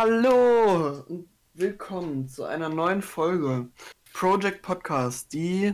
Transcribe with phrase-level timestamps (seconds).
[0.00, 3.68] Hallo und willkommen zu einer neuen Folge
[4.12, 5.72] Project Podcast, die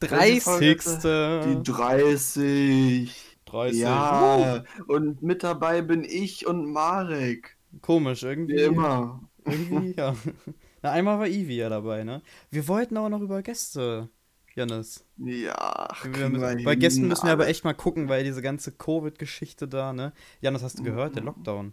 [0.00, 0.76] 30.
[0.82, 3.38] die 30.
[3.46, 3.80] 30.
[3.80, 7.56] Ja, und mit dabei bin ich und Marek.
[7.80, 8.56] Komisch, irgendwie.
[8.56, 9.22] Wie immer.
[9.46, 10.14] Irgendwie, ja.
[10.82, 12.20] Na, einmal war Ivi ja dabei, ne?
[12.50, 14.10] Wir wollten auch noch über Gäste,
[14.54, 15.06] Janis.
[15.16, 19.94] Ja, müssen, bei Gästen müssen wir aber echt mal gucken, weil diese ganze Covid-Geschichte da,
[19.94, 20.12] ne?
[20.42, 21.16] Janis, hast du gehört?
[21.16, 21.22] Der.
[21.22, 21.72] Lockdown.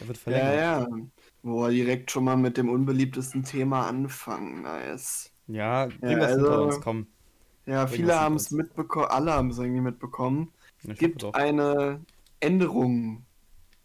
[0.00, 0.56] Der wird Ja, verlängert.
[0.58, 0.86] ja.
[1.42, 4.62] Boah, direkt schon mal mit dem unbeliebtesten Thema anfangen.
[4.62, 5.32] Nice.
[5.48, 7.06] Ja, bring Ja, das hinter also- uns, komm.
[7.66, 10.52] Ja, Bring viele haben es mitbekommen, alle haben es irgendwie mitbekommen.
[10.84, 11.34] Hoffe gibt doch.
[11.34, 12.00] eine
[12.40, 13.24] Änderung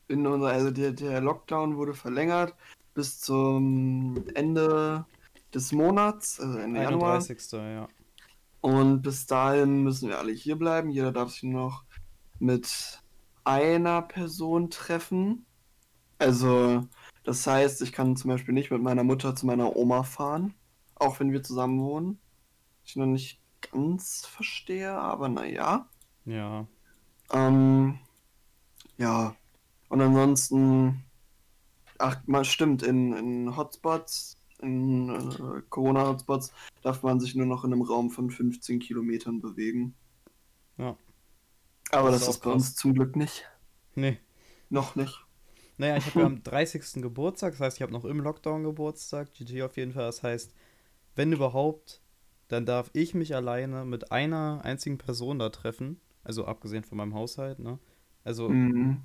[0.07, 2.55] in unserer, also der, der Lockdown wurde verlängert
[2.95, 5.05] bis zum Ende
[5.53, 7.15] des Monats, also Ende Januar.
[7.15, 7.51] 31.
[7.51, 7.87] Ja.
[8.62, 10.89] Und bis dahin müssen wir alle hier bleiben.
[10.89, 11.84] Jeder darf sich nur noch
[12.39, 12.99] mit
[13.43, 15.45] einer Person treffen.
[16.20, 16.88] Also,
[17.23, 20.54] das heißt, ich kann zum Beispiel nicht mit meiner Mutter zu meiner Oma fahren,
[20.96, 22.20] auch wenn wir zusammen wohnen.
[22.85, 23.40] Ich noch nicht
[23.71, 25.88] ganz verstehe, aber naja.
[26.26, 26.68] Ja.
[27.32, 27.99] Ähm,
[28.98, 29.35] ja.
[29.90, 31.04] Und ansonsten,
[31.98, 36.51] ach, man stimmt, in, in Hotspots, in äh, Corona-Hotspots,
[36.82, 39.95] darf man sich nur noch in einem Raum von 15 Kilometern bewegen.
[40.77, 40.98] Ja.
[41.91, 43.45] Aber Das das, ist bei uns zum Glück nicht.
[43.95, 44.20] Nee.
[44.70, 45.26] Noch nicht.
[45.77, 47.01] Naja, ich habe ja am 30.
[47.01, 50.05] Geburtstag, das heißt, ich habe noch im Lockdown Geburtstag, GG auf jeden Fall.
[50.05, 50.53] Das heißt,
[51.15, 52.01] wenn überhaupt,
[52.47, 55.99] dann darf ich mich alleine mit einer einzigen Person da treffen.
[56.23, 57.79] Also abgesehen von meinem Haushalt, ne?
[58.23, 59.03] Also, Mhm.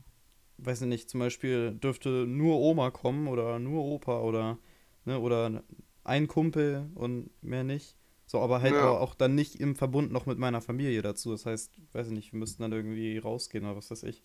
[0.59, 4.59] weiß ich nicht, zum Beispiel dürfte nur Oma kommen oder nur Opa oder,
[5.05, 5.63] ne, oder
[6.05, 7.97] ein Kumpel und mehr nicht.
[8.27, 8.91] So, aber halt Ja.
[8.91, 11.33] auch, auch dann nicht im Verbund noch mit meiner Familie dazu.
[11.33, 14.23] Das heißt, weiß ich nicht, wir müssten dann irgendwie rausgehen oder was weiß ich.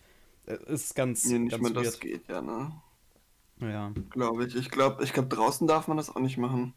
[0.47, 2.71] Ist ganz, Nee, nicht ganz mal das geht ja, ne?
[3.59, 3.93] Ja.
[4.11, 4.55] Glaube ich.
[4.55, 6.73] Ich glaube, ich glaube, draußen darf man das auch nicht machen.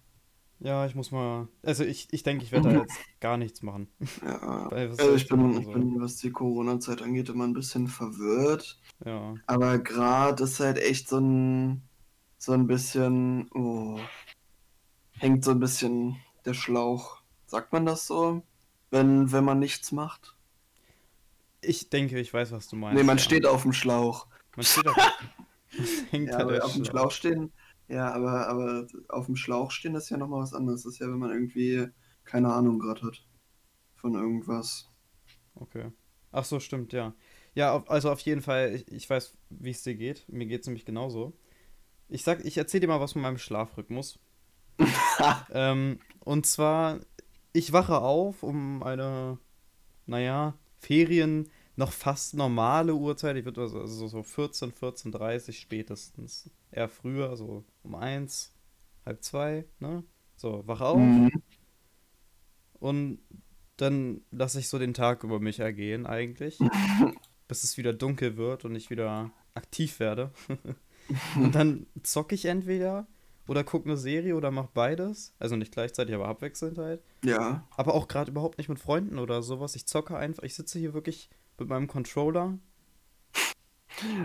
[0.61, 1.49] Ja, ich muss mal.
[1.63, 3.89] Also ich, ich denke, ich werde da jetzt gar nichts machen.
[4.23, 4.69] Ja.
[4.71, 8.79] Also ich bin, ich bin, was die Corona-Zeit angeht, immer ein bisschen verwirrt.
[9.05, 9.35] Ja.
[9.47, 11.83] Aber gerade ist halt echt so ein,
[12.39, 13.99] so ein bisschen, oh,
[15.13, 17.21] hängt so ein bisschen der Schlauch.
[17.47, 18.43] Sagt man das so?
[18.91, 20.37] Wenn, wenn man nichts macht?
[21.63, 22.97] Ich denke, ich weiß, was du meinst.
[22.97, 23.23] Nee, man ja.
[23.23, 24.27] steht auf dem Schlauch.
[24.57, 24.97] Man steht auf.
[26.11, 27.11] hängt Ja, der auf dem Schlauch.
[27.11, 27.53] Schlauch stehen,
[27.89, 30.85] ja, aber, aber auf dem Schlauch stehen ist ja nochmal was anderes.
[30.85, 31.89] Das ist ja, wenn man irgendwie
[32.25, 33.27] keine Ahnung gerade hat
[33.97, 34.89] von irgendwas.
[35.55, 35.91] Okay.
[36.33, 37.15] Ach so, stimmt, ja.
[37.55, 40.25] Ja, auf, also auf jeden Fall, ich, ich weiß, wie es dir geht.
[40.29, 41.37] Mir geht es nämlich genauso.
[42.09, 44.19] Ich sag, ich erzähl dir mal was von meinem Schlafrhythmus.
[45.51, 47.01] ähm, und zwar,
[47.53, 49.39] ich wache auf um eine,
[50.07, 53.37] naja, Ferien noch fast normale Uhrzeit.
[53.37, 56.51] Ich würde also, also so 14, 14.30 spätestens.
[56.71, 58.53] Eher früher, so um eins,
[59.05, 60.03] halb zwei, ne?
[60.37, 60.99] So, wache auf.
[60.99, 61.31] Mhm.
[62.75, 63.19] Und
[63.77, 66.59] dann lasse ich so den Tag über mich ergehen eigentlich,
[67.49, 70.33] bis es wieder dunkel wird und ich wieder aktiv werde.
[71.37, 73.07] und dann zocke ich entweder
[73.51, 75.35] oder gucke eine Serie oder mache beides.
[75.41, 77.03] Also nicht gleichzeitig, aber abwechselnd halt.
[77.25, 77.67] Ja.
[77.77, 79.75] Aber auch gerade überhaupt nicht mit Freunden oder sowas.
[79.75, 81.29] Ich zocke einfach, ich sitze hier wirklich
[81.59, 82.57] mit meinem Controller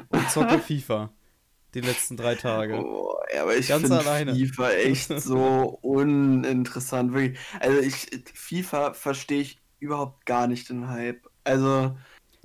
[0.10, 1.12] und zocke FIFA.
[1.74, 2.76] Die letzten drei Tage.
[2.86, 4.36] Oh, ja, aber ich Ganz finde alleine.
[4.36, 7.12] FIFA echt so uninteressant.
[7.12, 7.40] Wirklich.
[7.60, 11.28] Also ich FIFA verstehe ich überhaupt gar nicht den Hype.
[11.44, 11.98] Also,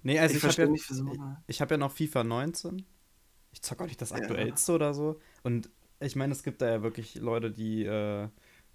[0.02, 1.12] Nee, also ich, ich, habe verstehe ja, nicht, wieso.
[1.46, 2.86] ich hab ja noch FIFA 19.
[3.52, 4.16] Ich zocke auch nicht das Ja.
[4.16, 5.20] aktuellste oder so.
[5.42, 5.68] Und
[6.00, 8.28] ich meine, es gibt da ja wirklich Leute, die, äh,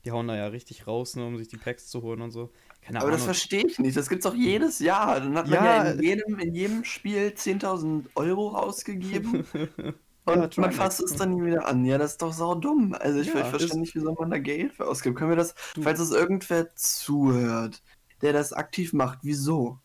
[0.05, 2.51] die hauen da ja richtig raus, ne, um sich die Packs zu holen und so.
[2.81, 3.25] Keine Aber das Ahnung.
[3.33, 3.97] verstehe ich nicht.
[3.97, 5.19] Das gibt's auch jedes Jahr.
[5.19, 5.83] Dann hat man Ja.
[5.85, 9.45] ja in jedem, in jedem Spiel 10.000 Euro rausgegeben
[10.27, 10.75] Ja, und man Trimax.
[10.75, 11.85] fasst es dann nie wieder an.
[11.85, 12.95] Ja, das ist doch saudumm.
[12.99, 15.15] Also ich, Ja, ich verstehe nicht, wieso man da Geld für ausgibt.
[15.17, 17.83] Können wir das, Du- falls es irgendwer zuhört,
[18.21, 19.79] der das aktiv macht, wieso?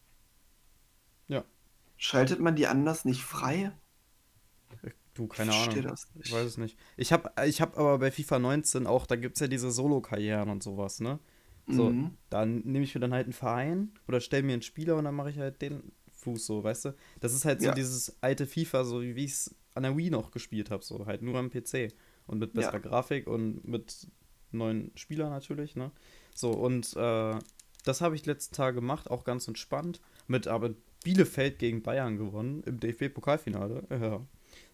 [1.29, 1.45] Ja.
[1.99, 3.73] Schaltet man die anders nicht frei?
[5.15, 5.83] Du, keine ich Ahnung.
[5.83, 6.33] das Ich nicht.
[6.33, 6.79] weiß es nicht.
[6.97, 10.49] Ich habe ich hab aber bei FIFA 19 auch, da gibt es ja diese Solo-Karrieren
[10.49, 11.19] und sowas, ne?
[11.69, 12.17] So, Mhm.
[12.31, 15.15] dann nehme ich mir dann halt einen Verein oder stelle mir einen Spieler und dann
[15.15, 16.95] mache ich halt den Fuß so, weißt du?
[17.21, 17.75] Das ist halt so Ja.
[17.75, 21.23] dieses alte FIFA, so wie ich es an der Wii noch gespielt habe, so halt
[21.23, 21.93] nur am PC
[22.27, 22.89] und mit besserer Ja.
[22.89, 24.09] Grafik und mit
[24.53, 25.93] neuen Spielern natürlich, ne?
[26.35, 27.39] So, und äh,
[27.85, 30.71] das habe ich letzten Tage gemacht, auch ganz entspannt, mit aber
[31.05, 33.85] Bielefeld gegen Bayern gewonnen im DFB-Pokalfinale.
[33.91, 34.21] Ja.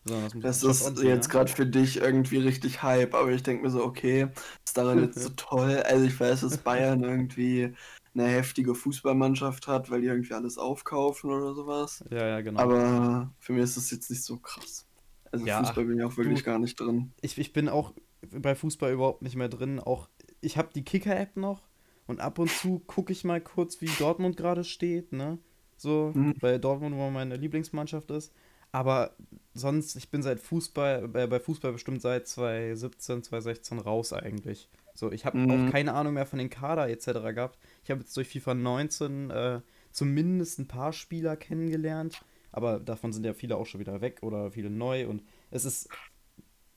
[0.06, 1.32] Das Das ist ordentlich, jetzt ne?
[1.32, 4.28] gerade für dich irgendwie richtig Hype, aber ich denke mir so, okay,
[4.64, 5.82] ist daran jetzt so toll.
[5.86, 7.74] Also ich weiß, dass Bayern irgendwie
[8.14, 12.02] eine heftige Fußballmannschaft hat, weil die irgendwie alles aufkaufen oder sowas.
[12.10, 12.60] Ja, ja, genau.
[12.60, 14.86] Aber für mich ist das jetzt nicht so krass.
[15.32, 17.12] Also Ja, Fußball bin ich auch wirklich du- gar nicht drin.
[17.20, 17.92] Ich, ich bin auch
[18.30, 19.80] bei Fußball überhaupt nicht mehr drin.
[19.80, 20.08] Auch
[20.40, 21.62] ich habe die Kicker-App noch
[22.06, 25.38] und ab und zu gucke ich mal kurz, wie Dortmund gerade steht, ne?
[25.76, 26.34] So, Mhm.
[26.40, 28.32] weil Dortmund immer meine Lieblingsmannschaft ist.
[28.76, 29.16] Aber
[29.54, 34.68] sonst, ich bin seit Fußball, äh, bei Fußball bestimmt seit 2017, 2016 raus eigentlich.
[34.92, 35.50] So, ich habe Mhm.
[35.50, 37.32] auch keine Ahnung mehr von den Kader etc.
[37.32, 37.58] gehabt.
[37.84, 39.60] Ich habe jetzt durch FIFA 19 äh,
[39.92, 42.20] zumindest ein paar Spieler kennengelernt,
[42.52, 45.88] aber davon sind ja viele auch schon wieder weg oder viele neu und es ist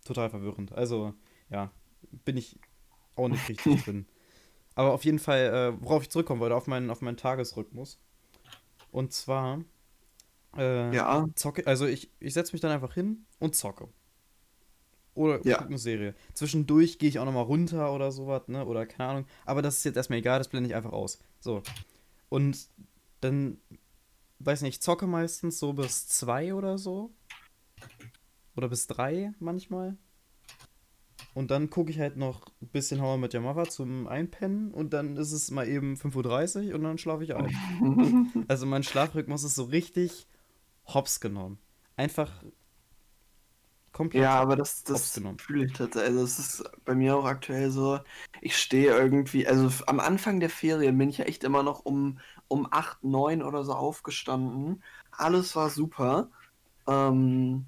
[0.05, 0.71] total verwirrend.
[0.71, 1.13] Also,
[1.49, 1.69] ja,
[2.23, 2.57] bin ich
[3.17, 4.05] auch nicht richtig drin.
[4.75, 7.99] Aber auf jeden Fall, äh, worauf ich zurückkommen wollte, auf meinen, auf meinen Tagesrhythmus.
[8.89, 9.65] Und zwar
[10.57, 13.89] äh, Ja, zocke, also ich, ich setze mich dann einfach hin und zocke.
[15.15, 15.57] Oder Ja.
[15.57, 16.15] gucke eine Serie.
[16.33, 18.65] Zwischendurch gehe ich auch nochmal runter oder sowas, ne?
[18.65, 19.25] Oder keine Ahnung.
[19.45, 21.19] Aber das ist jetzt erstmal egal, das blende ich einfach aus.
[21.39, 21.61] So.
[22.29, 22.69] Und
[23.21, 23.57] dann,
[24.39, 27.11] weiß nicht, ich zocke meistens so bis zwei oder so.
[28.55, 29.97] Oder bis drei manchmal.
[31.33, 35.15] Und dann gucke ich halt noch ein bisschen Met Your Mother zum Einpennen und dann
[35.15, 37.49] ist es mal eben 5.30 Uhr und dann schlafe ich ein.
[38.47, 40.27] Also mein Schlafrhythmus ist so richtig
[40.93, 41.59] hops genommen.
[41.95, 42.31] Einfach
[43.91, 44.23] komplett.
[44.23, 46.11] ja, aber das, das fühle ich tatsächlich.
[46.11, 47.99] Also es ist bei mir auch aktuell so,
[48.41, 52.19] ich stehe irgendwie, also am Anfang der Ferien bin ich ja echt immer noch um,
[52.47, 54.83] um 8, 9 oder so aufgestanden.
[55.11, 56.29] Alles war super.
[56.87, 57.65] Ähm,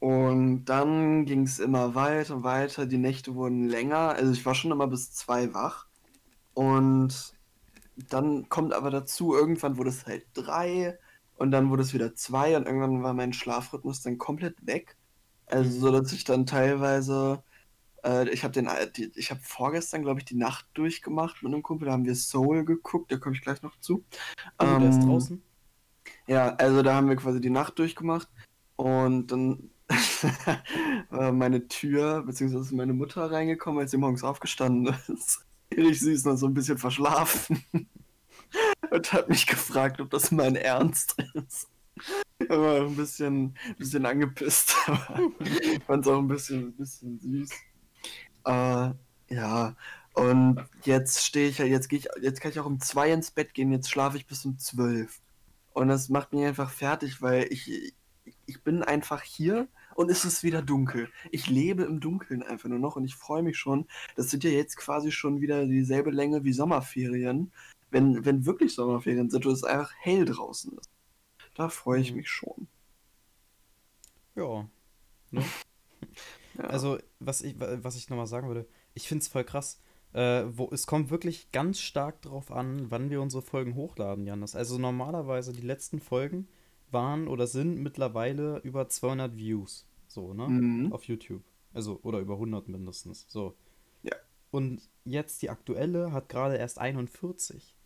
[0.00, 2.86] und dann ging es immer weiter und weiter.
[2.86, 4.10] Die Nächte wurden länger.
[4.10, 5.86] Also ich war schon immer bis zwei wach.
[6.54, 7.34] Und
[7.96, 10.98] dann kommt aber dazu, irgendwann wurde es halt drei
[11.38, 14.96] und dann wurde es wieder zwei und irgendwann war mein Schlafrhythmus dann komplett weg.
[15.46, 15.80] Also Mhm.
[15.80, 17.44] so, dass ich dann teilweise,
[18.04, 21.62] äh, ich habe den, die, ich habe vorgestern, glaube ich, die Nacht durchgemacht mit einem
[21.62, 24.04] Kumpel, da haben wir Soul geguckt, da komme ich gleich noch zu.
[24.60, 25.42] Oh, der ist Ähm, draußen.
[26.28, 28.28] ja, also da haben wir quasi die Nacht durchgemacht
[28.76, 29.70] und dann
[31.10, 35.46] war meine Tür, beziehungsweise meine Mutter reingekommen, als sie morgens aufgestanden ist.
[35.72, 37.64] Richtig süß, noch so ein bisschen verschlafen.
[38.90, 41.68] Und hat mich gefragt, ob das mein Ernst ist.
[42.48, 47.50] War ein bisschen, bisschen angepisst, aber ich fand es auch ein bisschen, bisschen süß.
[48.44, 48.90] Äh,
[49.34, 49.76] ja,
[50.14, 53.72] und jetzt stehe ich ja, jetzt jetzt kann ich auch um zwei ins Bett gehen,
[53.72, 55.20] jetzt schlafe ich bis um zwölf.
[55.72, 57.94] Und das macht mich einfach fertig, weil ich,
[58.46, 61.08] ich bin einfach hier und es ist wieder dunkel.
[61.30, 63.86] Ich lebe im Dunkeln einfach nur noch und ich freue mich schon.
[64.16, 67.52] Das sind ja jetzt quasi schon wieder dieselbe Länge wie Sommerferien.
[67.90, 70.90] Wenn, wenn wirklich Sommerferien sind und es einfach hell draußen ist.
[71.54, 72.16] Da freue ich Mhm.
[72.18, 72.68] mich schon.
[74.34, 74.68] Ja.
[75.30, 75.42] Ne?
[76.56, 76.64] Ja.
[76.64, 79.80] Also, was ich, was ich nochmal sagen würde, ich finde es voll krass.
[80.12, 84.56] Äh, wo, es kommt wirklich ganz stark drauf an, wann wir unsere Folgen hochladen, Janis.
[84.56, 86.48] Also normalerweise die letzten Folgen
[86.90, 89.86] waren oder sind mittlerweile über 200 Views.
[90.08, 90.48] So, ne?
[90.48, 90.92] Mhm.
[90.92, 91.44] Auf YouTube.
[91.74, 93.26] Also, oder über 100 mindestens.
[93.28, 93.54] So.
[94.02, 94.16] Ja.
[94.50, 97.76] Und jetzt die aktuelle hat gerade erst 41.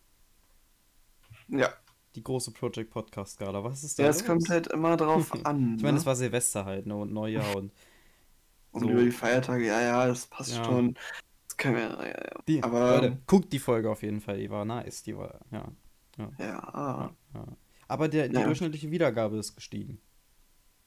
[1.55, 1.69] Ja,
[2.15, 3.63] Die große Project Podcast Skala.
[3.63, 5.75] Was ist da ja es kommt halt immer drauf an.
[5.77, 6.07] Ich meine, es ne?
[6.07, 6.95] war Silvester halt, ne?
[6.95, 7.71] Und Neujahr und
[8.71, 8.89] Und so.
[8.89, 10.63] über die Feiertage, ja, ja, das passt Ja.
[10.65, 10.95] schon.
[11.47, 12.39] Das können wir, ja, ja.
[12.47, 15.65] Die, Aber- Leute, guckt die Folge auf jeden Fall, die war nice, die war, ja.
[16.17, 17.47] Ja, ja, ja.
[17.87, 19.99] Aber der, die durchschnittliche Wiedergabe ist gestiegen.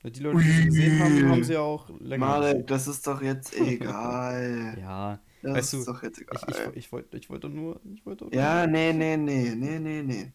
[0.05, 2.67] Die Leute, die sie gesehen haben, haben sie auch länger Marek, gesehen.
[2.67, 4.77] das ist doch jetzt egal.
[4.81, 5.19] Ja,
[5.53, 6.49] Das weißt ist du, doch jetzt ich, egal.
[6.49, 8.35] ich, ich, wollte, ich wollte nur, ich wollte nur.
[8.35, 10.33] Ja, nee, nee, nee, nee, nee, nee.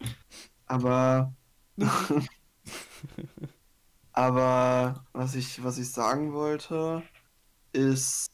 [0.65, 1.33] Aber.
[4.13, 7.03] aber was ich, was ich sagen wollte,
[7.73, 8.27] ist,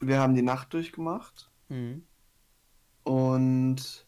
[0.00, 2.02] wir haben die Nacht durchgemacht Mhm.
[3.04, 4.06] und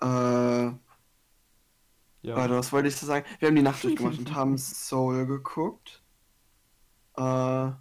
[0.00, 0.72] äh,
[2.22, 2.36] Ja.
[2.36, 3.26] Warte, was wollte ich so sagen?
[3.38, 6.02] Wir haben die Nacht durchgemacht und haben Soul geguckt.
[7.16, 7.72] Äh,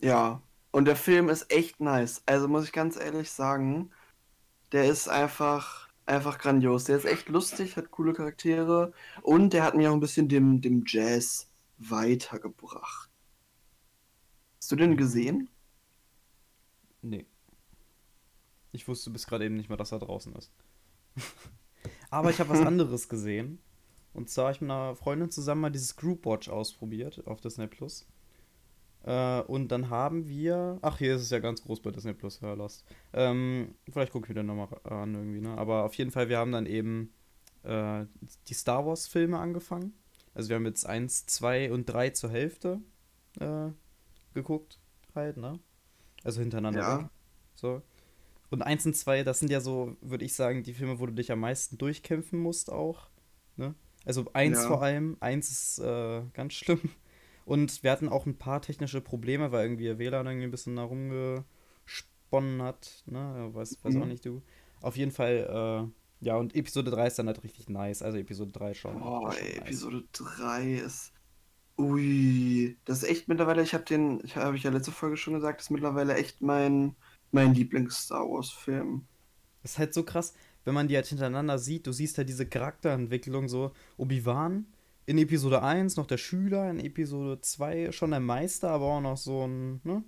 [0.00, 0.42] ja.
[0.72, 2.22] Und der Film ist echt nice.
[2.26, 3.90] Also muss ich ganz ehrlich sagen,
[4.72, 6.84] der ist einfach, einfach grandios.
[6.84, 8.92] Der ist echt lustig, hat coole Charaktere
[9.22, 13.10] und der hat mich auch ein bisschen dem, dem Jazz weitergebracht.
[14.60, 15.48] Hast du den gesehen?
[17.02, 17.26] Nee.
[18.72, 20.52] Ich wusste bis gerade eben nicht mal, dass er draußen ist.
[22.10, 23.60] Aber ich habe was anderes gesehen.
[24.12, 27.66] Und zwar habe ich mit einer Freundin zusammen mal dieses Group Watch ausprobiert auf Disney
[27.66, 28.06] Plus.
[29.04, 30.78] Äh, und dann haben wir.
[30.82, 32.84] Ach, hier ist es ja ganz groß bei Disney Plus, hör Lost.
[33.12, 35.56] Ähm, vielleicht gucke ich mir den nochmal an irgendwie, ne?
[35.56, 37.12] Aber auf jeden Fall, wir haben dann eben
[37.62, 38.04] äh,
[38.48, 39.94] die Star Wars-Filme angefangen.
[40.34, 42.80] Also wir haben jetzt 1, 2 und 3 zur Hälfte
[43.40, 43.70] äh,
[44.34, 44.78] geguckt,
[45.14, 45.58] halt, ne?
[46.22, 46.98] Also hintereinander Ja.
[46.98, 47.06] weg.
[47.54, 47.82] So.
[48.50, 51.12] Und 1 und 2, das sind ja so, würde ich sagen, die Filme, wo du
[51.12, 53.08] dich am meisten durchkämpfen musst auch.
[53.56, 53.74] Ne?
[54.04, 54.68] Also eins Ja.
[54.68, 56.80] vor allem, eins ist äh, ganz schlimm.
[57.50, 60.76] Und wir hatten auch ein paar technische Probleme, weil irgendwie ihr WLAN irgendwie ein bisschen
[60.76, 63.02] da rumgesponnen hat.
[63.06, 63.50] Ne?
[63.52, 64.08] Weiß, weiß auch Mhm.
[64.08, 64.40] nicht du.
[64.80, 65.90] Auf jeden Fall,
[66.22, 68.02] äh, ja, und Episode 3 ist dann halt richtig nice.
[68.02, 68.92] Also Episode 3 schon.
[69.00, 69.58] Schon ey, nice.
[69.58, 71.12] Episode 3 ist.
[71.76, 75.34] Ui, das ist echt mittlerweile, ich habe den, ich habe ich ja letzte Folge schon
[75.34, 76.94] gesagt, das ist mittlerweile echt mein,
[77.32, 79.06] mein Lieblings-Star Wars-Film.
[79.62, 81.86] Das ist halt so krass, wenn man die halt hintereinander sieht.
[81.88, 84.66] Du siehst halt diese Charakterentwicklung, so Obi-Wan
[85.06, 89.16] in Episode 1 noch der Schüler, in Episode 2 schon der Meister, aber auch noch
[89.16, 90.04] so ein, ne?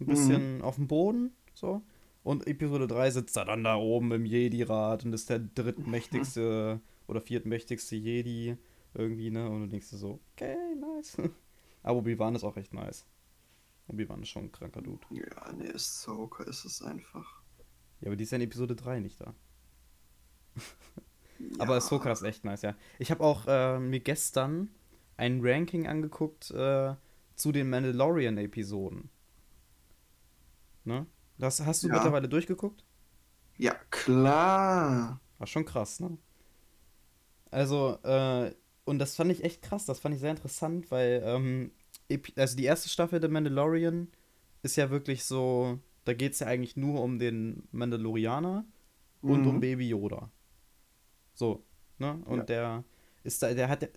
[0.00, 1.82] Ein bisschen auf dem Boden, so.
[2.22, 7.20] Und Episode 3 sitzt er dann da oben im Jedi-Rat und ist der drittmächtigste oder
[7.20, 8.56] viertmächtigste Jedi
[8.94, 9.48] irgendwie, ne?
[9.48, 11.16] Und du denkst dir so, okay, nice.
[11.82, 13.06] Aber Obi-Wan ist auch echt nice.
[13.86, 15.06] Obi-Wan ist schon ein kranker Dude.
[15.10, 17.42] Ja, nee, Ahsoka ist es einfach.
[18.00, 19.34] Ja, aber die ist ja in Episode 3 nicht da.
[21.38, 21.58] Ja.
[21.60, 21.90] Aber ist
[22.22, 22.74] echt nice, ja.
[22.98, 24.70] Ich habe auch äh, mir gestern
[25.16, 26.94] ein Ranking angeguckt äh,
[27.34, 29.10] zu den Mandalorian-Episoden.
[30.84, 31.06] Ne?
[31.38, 31.94] Das hast du Ja.
[31.94, 32.84] mittlerweile durchgeguckt?
[33.58, 35.20] Ja, klar.
[35.38, 36.16] War schon krass, ne?
[37.50, 38.54] Also, äh,
[38.84, 41.70] und das fand ich echt krass, das fand ich sehr interessant, weil, ähm,
[42.36, 44.08] also die erste Staffel der Mandalorian
[44.62, 48.64] ist ja wirklich so, da geht es ja eigentlich nur um den Mandalorianer
[49.26, 49.60] und um Mhm.
[49.60, 50.30] Baby Yoda.
[51.38, 51.62] So,
[51.98, 52.20] ne?
[52.26, 52.44] Und Ja.
[52.44, 52.84] der
[53.22, 53.88] ist da, der hat,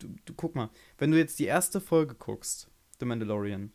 [0.00, 3.72] du, du guck mal, wenn du jetzt die erste Folge guckst, The Mandalorian,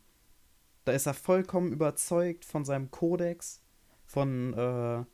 [0.83, 3.61] da ist er vollkommen überzeugt von seinem Kodex,
[4.05, 5.05] von, äh,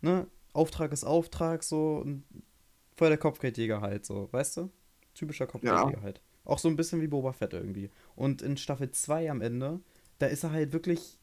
[0.00, 2.24] ne, Auftrag ist Auftrag, so, und
[2.96, 4.70] voll der Kopfgeldjäger halt, so, weißt du?
[5.14, 6.22] Typischer Kopfgeldjäger halt.
[6.46, 7.90] Auch so ein bisschen wie Boba Fett irgendwie.
[8.16, 9.80] Und in Staffel 2 am Ende,
[10.18, 11.18] da ist er halt wirklich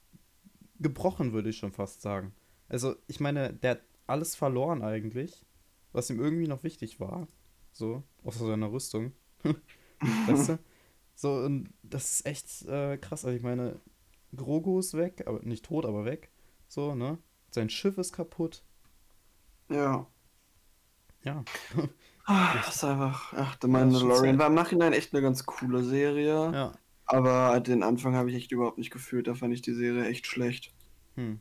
[0.80, 2.34] gebrochen, würde ich schon fast sagen.
[2.68, 5.46] Also, ich meine, der hat alles verloren eigentlich,
[5.92, 7.28] was ihm irgendwie noch wichtig war.
[7.72, 9.14] So, außer seiner Rüstung.
[10.28, 10.60] weißt du?
[11.16, 13.26] So, und das ist echt äh, krass.
[13.26, 13.80] Also, ich meine,
[14.36, 16.30] Grogu ist weg, aber nicht tot, aber weg.
[16.68, 17.18] So, ne?
[17.52, 18.64] Sein Schiff ist kaputt.
[19.70, 20.08] Ja.
[21.24, 21.44] Ja.
[22.26, 24.40] Ah, Das ist einfach, ach, The Mandalorian sad.
[24.40, 26.52] war im Nachhinein echt eine ganz coole Serie.
[26.54, 26.74] Ja.
[27.06, 29.28] Aber den Anfang habe ich echt überhaupt nicht gefühlt.
[29.28, 30.74] Da fand ich die Serie echt schlecht.
[31.16, 31.40] Hm.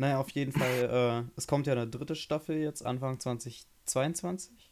[0.00, 4.70] Naja, auf jeden Fall, äh, es kommt ja eine dritte Staffel jetzt Anfang 2022.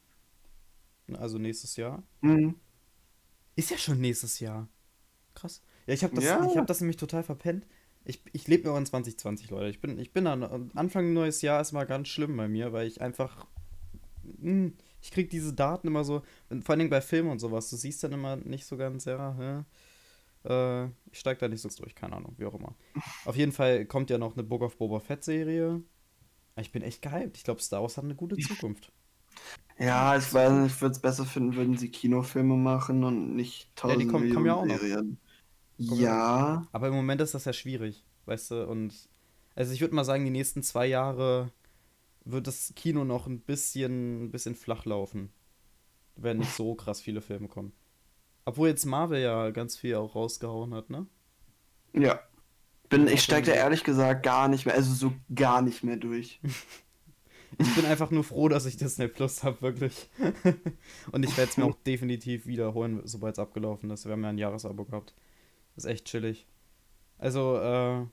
[1.19, 2.03] Also nächstes Jahr.
[2.23, 2.55] Mhm.
[3.55, 4.69] Ist ja schon nächstes Jahr.
[5.35, 5.63] Krass.
[5.87, 6.47] Ja, ich habe das, Ja.
[6.51, 7.67] ich hab das nämlich total verpennt.
[8.07, 9.69] Ich, ich lebe nur in 2020, Leute.
[9.69, 12.87] Ich bin, ich bin an, Anfang neues Jahr ist mal ganz schlimm bei mir, weil
[12.87, 13.47] ich einfach.
[14.23, 16.23] Mh, ich krieg diese Daten immer so,
[16.63, 17.69] vor allen Dingen bei Filmen und sowas.
[17.69, 19.65] Du siehst dann immer nicht so ganz, ja, hä?
[20.45, 22.75] Äh, ich steig da nicht so durch, keine Ahnung, wie auch immer.
[23.25, 25.83] Auf jeden Fall kommt ja noch eine Book of Boba Fett Serie.
[26.57, 27.37] Ich bin echt gehypt.
[27.37, 28.93] Ich glaube, Star Wars hat eine gute Zukunft.
[29.79, 33.67] Ja, ich weiß nicht, ich würde es besser finden, würden sie Kinofilme machen und nicht
[33.85, 34.77] Ja, die tausend kommen- kommen ja auch noch.
[34.79, 35.19] Serien.
[35.87, 38.67] Kommen ja Ja, Aber im Moment ist das ja schwierig, weißt du?
[38.67, 39.09] Und
[39.55, 41.53] also ich würde mal sagen, die nächsten zwei Jahre
[42.25, 45.31] wird das Kino noch ein bisschen, ein bisschen flach laufen.
[46.17, 47.73] Wenn nicht so krass viele Filme kommen.
[48.49, 51.07] Obwohl jetzt Marvel ja ganz viel auch rausgehauen hat, ne?
[51.93, 52.19] ja.
[52.89, 56.41] Bin, ich steige da ehrlich gesagt gar nicht mehr, also so gar nicht mehr durch.
[57.57, 60.11] Ich bin einfach nur froh, dass ich Disney Plus habe, wirklich.
[61.13, 64.05] Und ich werde es mir auch definitiv wiederholen, sobald es abgelaufen ist.
[64.05, 65.15] Wir haben ja ein Jahresabo gehabt.
[65.75, 66.47] ist echt chillig.
[67.17, 68.07] Also, äh,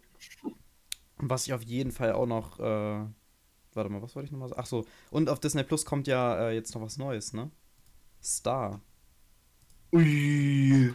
[1.18, 3.06] was ich auf jeden Fall auch noch, äh,
[3.74, 4.62] warte mal, was wollte ich nochmal sagen?
[4.64, 7.52] Ach so, und auf Disney Plus kommt ja äh, jetzt noch was Neues, ne?
[8.24, 8.80] Star,
[9.94, 10.94] Ui.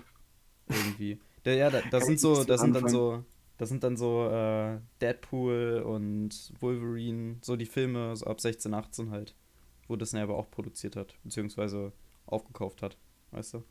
[0.69, 1.21] irgendwie.
[1.45, 3.25] Der, ja, da, da sind so, da sind dann so,
[3.59, 9.11] da sind dann so äh, Deadpool und Wolverine, so die Filme so ab 16, 18
[9.11, 9.35] halt,
[9.89, 11.93] wo Disney aber auch produziert hat, beziehungsweise
[12.27, 12.99] aufgekauft hat,
[13.33, 13.65] weißt du?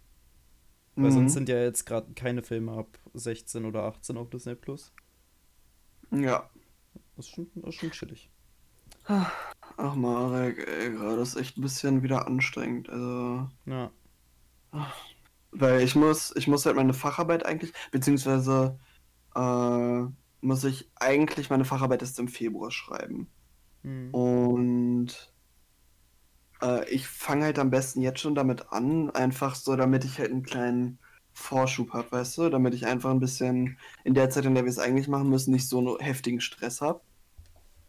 [1.00, 1.12] Weil Mhm.
[1.12, 4.92] sonst sind ja jetzt gerade keine Filme ab 16 oder 18 auf Disney Plus.
[6.12, 6.50] Ja.
[7.16, 8.30] Das ist schon, das ist schon chillig.
[9.78, 12.90] Ach Marek, ey, gerade ist echt ein bisschen wieder anstrengend.
[12.90, 13.92] Also, Ja.
[15.60, 18.80] Weil ich muss, ich muss halt meine Facharbeit eigentlich, beziehungsweise
[19.36, 20.04] äh,
[20.42, 23.28] muss ich eigentlich meine Facharbeit erst im Februar schreiben.
[23.84, 24.14] Hm.
[24.14, 25.34] Und
[26.62, 30.32] äh, ich fange halt am besten jetzt schon damit an, einfach so, damit ich halt
[30.32, 31.00] einen kleinen
[31.34, 34.70] Vorschub habe, weißt du, damit ich einfach ein bisschen in der Zeit, in der wir
[34.70, 37.02] es eigentlich machen müssen, nicht so einen heftigen Stress habe.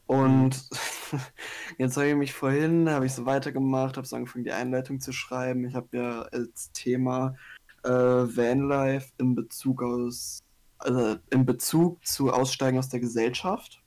[0.07, 0.69] Und
[1.79, 5.13] jetzt habe ich mich vorhin, habe ich so weitergemacht, habe so angefangen, die Einleitung zu
[5.13, 5.65] schreiben.
[5.65, 7.37] Ich habe ja als Thema
[7.85, 10.41] äh, Vanlife in Bezug aus,
[10.79, 13.83] also in Bezug zu Aussteigen aus der Gesellschaft.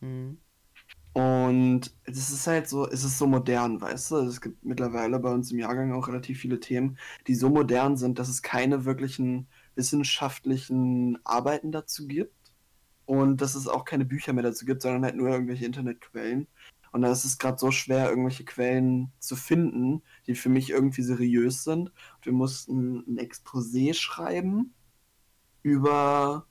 [0.00, 0.38] Hm.
[1.14, 4.16] Und es ist halt so, es ist so modern, weißt du?
[4.18, 8.18] Es gibt mittlerweile bei uns im Jahrgang auch relativ viele Themen, die so modern sind,
[8.18, 12.34] dass es keine wirklichen wissenschaftlichen Arbeiten dazu gibt.
[13.04, 16.46] Und dass es auch keine Bücher mehr dazu gibt, sondern halt nur irgendwelche Internetquellen.
[16.98, 21.02] Und da ist es gerade so schwer, irgendwelche Quellen zu finden, die für mich irgendwie
[21.02, 21.92] seriös sind.
[22.22, 24.74] Wir mussten ein Exposé schreiben
[25.62, 26.48] über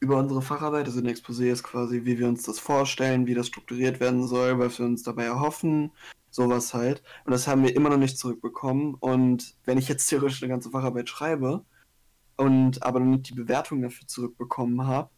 [0.00, 0.86] über unsere Facharbeit.
[0.86, 4.58] Also ein Exposé ist quasi, wie wir uns das vorstellen, wie das strukturiert werden soll,
[4.58, 5.92] was wir uns dabei erhoffen,
[6.30, 7.04] sowas halt.
[7.24, 8.94] Und das haben wir immer noch nicht zurückbekommen.
[8.94, 11.64] Und wenn ich jetzt theoretisch eine ganze Facharbeit schreibe
[12.36, 15.10] und aber noch nicht die Bewertung dafür zurückbekommen habe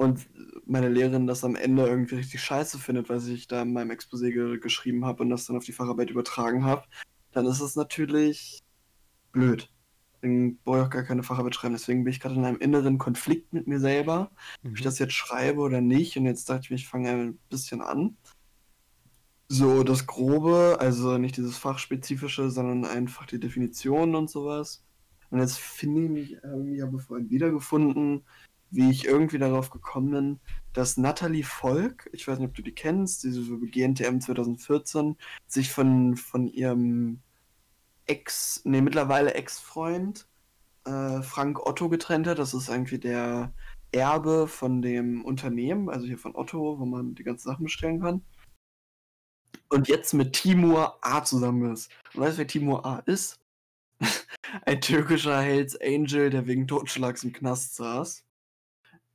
[0.00, 0.30] und
[0.64, 4.32] meine Lehrerin das am Ende irgendwie richtig scheiße findet, weil ich da in meinem Exposé
[4.32, 6.84] ge geschrieben habe und das dann auf die Facharbeit übertragen habe,
[7.32, 8.60] dann ist es natürlich
[9.30, 9.70] blöd.
[10.14, 11.74] Deswegen brauche ich auch gar keine Facharbeit schreiben.
[11.74, 14.30] Deswegen bin ich gerade in einem inneren Konflikt mit mir selber,
[14.62, 14.70] mhm.
[14.70, 14.84] ob ich mhm.
[14.84, 16.16] das jetzt schreibe oder nicht.
[16.16, 18.16] Und jetzt dachte ich mir, ich fange ein bisschen an.
[19.48, 24.82] So, das Grobe, also nicht dieses Fachspezifische, sondern einfach die Definitionen und sowas.
[25.28, 28.24] Und jetzt finde ich mich, habe mich aber vorhin wiedergefunden,
[28.70, 30.40] wie ich irgendwie darauf gekommen bin,
[30.72, 36.16] dass Natalie Volk, ich weiß nicht, ob du die kennst, diese GNTM 2014, sich von,
[36.16, 37.20] von ihrem
[38.06, 40.26] Ex, nee, mittlerweile Ex-Freund
[40.84, 42.38] äh, Frank Otto getrennt hat.
[42.38, 43.52] Das ist irgendwie der
[43.92, 48.24] Erbe von dem Unternehmen, also hier von Otto, wo man die ganzen Sachen bestellen kann.
[49.68, 51.90] Und jetzt mit Timur A zusammen ist.
[52.14, 53.38] Und weißt du, wer Timur A ist?
[54.66, 58.24] Ein türkischer Hells Angel, der wegen Totschlags im Knast saß.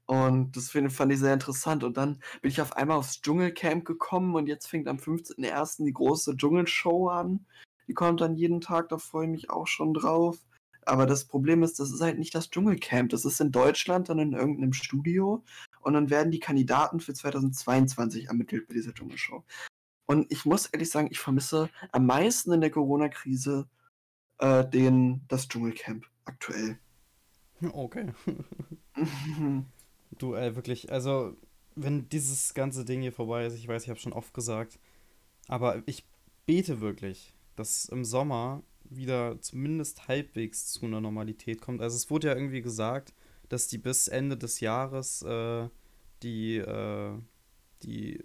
[0.08, 1.84] Und das fand ich sehr interessant.
[1.84, 5.84] Und dann bin ich auf einmal aufs Dschungelcamp gekommen und jetzt fängt am 15.01.
[5.84, 7.46] die große Dschungelshow an.
[7.88, 10.38] Die kommt dann jeden Tag, da freue ich mich auch schon drauf.
[10.86, 13.10] Aber das Problem ist, das ist halt nicht das Dschungelcamp.
[13.10, 15.44] Das ist in Deutschland dann in irgendeinem Studio.
[15.82, 19.44] Und dann werden die Kandidaten für 2022 ermittelt bei dieser Dschungelshow.
[20.06, 23.68] Und ich muss ehrlich sagen, ich vermisse am meisten in der Corona-Krise
[24.38, 26.78] äh, den, das Dschungelcamp aktuell.
[27.72, 28.14] Okay.
[30.18, 31.36] du, äh, wirklich, also,
[31.76, 34.80] wenn dieses ganze Ding hier vorbei ist, ich weiß, ich habe schon oft gesagt,
[35.48, 36.06] aber ich
[36.46, 41.82] bete wirklich, dass im Sommer wieder zumindest halbwegs zu einer Normalität kommt.
[41.82, 43.14] Also es wurde ja irgendwie gesagt,
[43.50, 45.68] dass die bis Ende des Jahres äh,
[46.24, 47.12] die, äh,
[47.84, 48.24] die,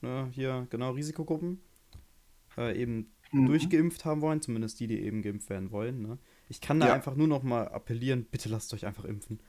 [0.00, 1.60] ne, hier, genau, Risikogruppen
[2.56, 3.46] äh, eben mhm.
[3.46, 6.02] durchgeimpft haben wollen, zumindest die, die eben geimpft werden wollen.
[6.02, 6.18] Ne?
[6.48, 6.94] Ich kann da ja.
[6.94, 9.40] einfach nur noch mal appellieren, bitte lasst euch einfach impfen.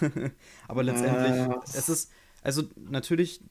[0.68, 3.42] Aber letztendlich, es ist, also natürlich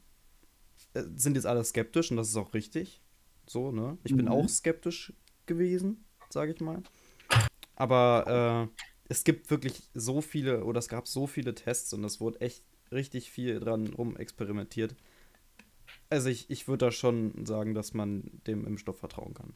[0.94, 3.02] äh, sind jetzt alle skeptisch und das ist auch richtig.
[3.46, 3.98] So, ne?
[4.04, 4.18] Ich mhm.
[4.18, 5.14] bin auch skeptisch
[5.46, 6.84] gewesen, sage ich mal.
[7.76, 12.20] Aber äh, es gibt wirklich so viele, oder es gab so viele Tests und es
[12.20, 14.96] wurde echt richtig viel dran rum experimentiert.
[16.10, 19.54] Also ich, ich würde da schon sagen, dass man dem Impfstoff vertrauen kann.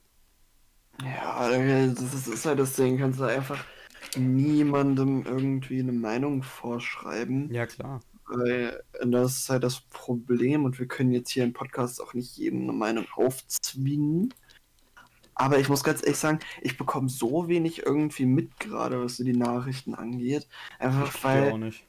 [1.03, 3.63] Ja, das ist halt das Ding, kannst du einfach
[4.17, 7.51] niemandem irgendwie eine Meinung vorschreiben.
[7.51, 8.01] Ja, klar.
[8.27, 12.37] Weil das ist halt das Problem und wir können jetzt hier im Podcast auch nicht
[12.37, 14.33] jedem eine Meinung aufzwingen.
[15.35, 19.23] Aber ich muss ganz ehrlich sagen, ich bekomme so wenig irgendwie mit gerade, was so
[19.23, 20.47] die Nachrichten angeht.
[20.79, 21.47] Einfach weil.
[21.47, 21.83] Ich auch nicht.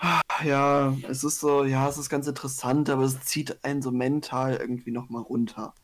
[0.44, 4.54] Ja, es ist so, ja, es ist ganz interessant, aber es zieht einen so mental
[4.54, 5.74] irgendwie nochmal runter.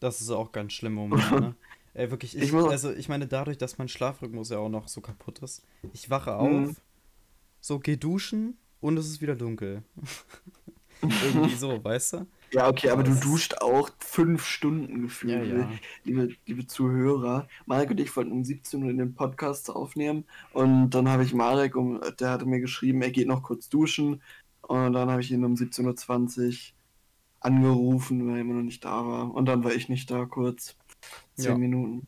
[0.00, 1.54] Das ist auch ganz schlimm im Moment, ne?
[1.98, 5.00] Ey, wirklich, ich, ich also ich meine, dadurch, dass mein Schlafrhythmus ja auch noch so
[5.00, 6.76] kaputt ist, ich wache auf, mhm.
[7.60, 9.82] so geh duschen, und es ist wieder dunkel.
[11.02, 12.26] Irgendwie so, weißt du?
[12.52, 15.70] Ja, okay, aber du duscht auch fünf Stunden gefühlt, ja, ja.
[16.04, 17.46] Liebe, liebe Zuhörer.
[17.66, 21.34] Marek und ich wollten um 17 Uhr in den Podcast aufnehmen und dann habe ich
[21.34, 24.22] Marek, um, der hatte mir geschrieben, er geht noch kurz duschen
[24.62, 26.54] und dann habe ich ihn um 17.20 Uhr
[27.40, 30.76] angerufen, weil er immer noch nicht da war und dann war ich nicht da kurz.
[31.34, 31.58] Zehn ja.
[31.58, 32.06] Minuten.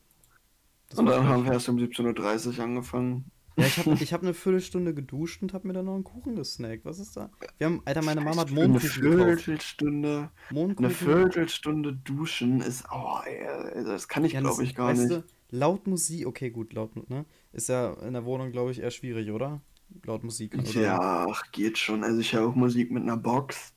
[0.89, 3.31] Das und dann haben wir erst um 17.30 Uhr angefangen.
[3.57, 6.37] Ja, ich habe ich hab eine Viertelstunde geduscht und habe mir dann noch einen Kuchen
[6.37, 6.85] gesnackt.
[6.85, 7.31] Was ist da?
[7.59, 10.87] Wir haben, Alter, meine Mama hat Mondkuchen Eine Viertelstunde, Mondkuchen.
[10.87, 15.13] eine Viertelstunde duschen ist, oh, ey, das kann ich, ja, glaube ich, gar weißt nicht.
[15.13, 15.25] Du,
[15.57, 17.25] laut Musik, okay, gut, laut, ne?
[17.53, 19.61] Ist ja in der Wohnung, glaube ich, eher schwierig, oder?
[20.05, 20.55] Laut Musik.
[20.55, 20.81] Oder?
[20.81, 22.05] Ja, ach, geht schon.
[22.05, 23.73] Also ich höre auch Musik mit einer Box,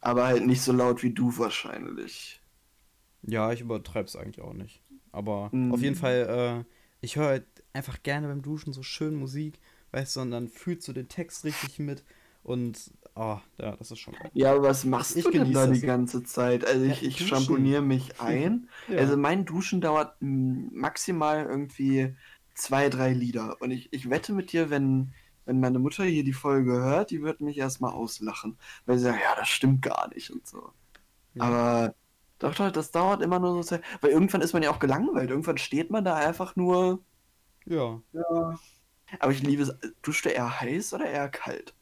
[0.00, 2.40] aber halt nicht so laut wie du wahrscheinlich.
[3.28, 4.82] Ja, ich übertreibe es eigentlich auch nicht.
[5.12, 5.72] Aber mhm.
[5.72, 9.58] auf jeden Fall, äh, ich höre halt einfach gerne beim Duschen so schön Musik,
[9.92, 12.04] weißt du, und dann fühlst du den Text richtig mit
[12.42, 14.30] und oh, ja, das ist schon geil.
[14.32, 16.66] Ja, aber was machst ich du denn da die ganze Zeit?
[16.66, 18.68] Also ich, ja, ich schamponiere mich ein.
[18.88, 18.98] ja.
[18.98, 22.14] Also mein Duschen dauert maximal irgendwie
[22.54, 23.60] zwei, drei Lieder.
[23.60, 25.12] Und ich, ich wette mit dir, wenn,
[25.44, 28.56] wenn meine Mutter hier die Folge hört, die wird mich erstmal auslachen.
[28.86, 30.72] Weil sie sagt, ja, das stimmt gar nicht und so.
[31.34, 31.42] Ja.
[31.42, 31.94] Aber
[32.38, 33.80] doch, doch, das dauert immer nur so sehr.
[34.00, 35.30] Weil irgendwann ist man ja auch gelangweilt.
[35.30, 37.00] Irgendwann steht man da einfach nur.
[37.66, 38.02] Ja.
[38.12, 38.58] Ja.
[39.20, 39.74] Aber ich liebe es.
[40.02, 41.74] Duscht du eher heiß oder eher kalt?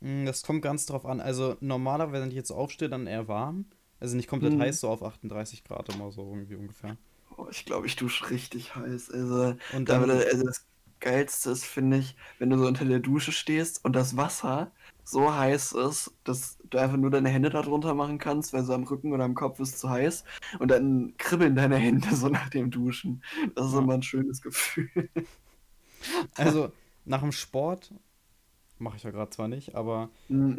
[0.00, 1.20] Mm, Das kommt ganz drauf an.
[1.20, 3.66] Also normalerweise, wenn ich jetzt aufstehe, dann eher warm.
[4.00, 4.58] Also nicht komplett Hm.
[4.58, 6.96] heiß, so auf 38 Grad immer so irgendwie ungefähr.
[7.36, 9.10] Oh, ich glaube, ich dusche richtig heiß.
[9.10, 10.66] Also, Und da dann, würde, also das
[11.00, 14.72] Geilste ist, finde ich, wenn du so unter der Dusche stehst und das Wasser
[15.04, 18.72] so heiß ist, dass du einfach nur deine Hände da drunter machen kannst, weil so
[18.72, 20.24] am Rücken oder am Kopf ist zu heiß.
[20.58, 23.22] Und dann kribbeln deine Hände so nach dem Duschen.
[23.54, 23.78] Das ist Ja.
[23.80, 24.88] immer ein schönes Gefühl.
[26.36, 26.70] also
[27.04, 27.92] nach dem Sport,
[28.78, 30.56] mache ich ja gerade zwar nicht, aber du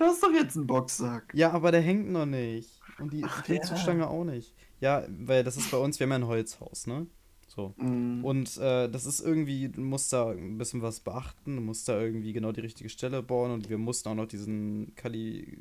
[0.00, 1.32] hast doch jetzt einen Boxsack.
[1.34, 2.80] ja, aber der hängt noch nicht.
[2.98, 4.54] Und die Ach, Klimmzugstange auch nicht.
[4.80, 7.06] Ja, weil das ist bei uns, wir haben ja ein Holzhaus, ne?
[7.54, 7.74] So.
[7.76, 8.24] Mm.
[8.24, 12.00] Und äh, das ist irgendwie, du musst da ein bisschen was beachten, du musst da
[12.00, 15.58] irgendwie genau die richtige Stelle bauen und wir mussten auch noch diesen Kali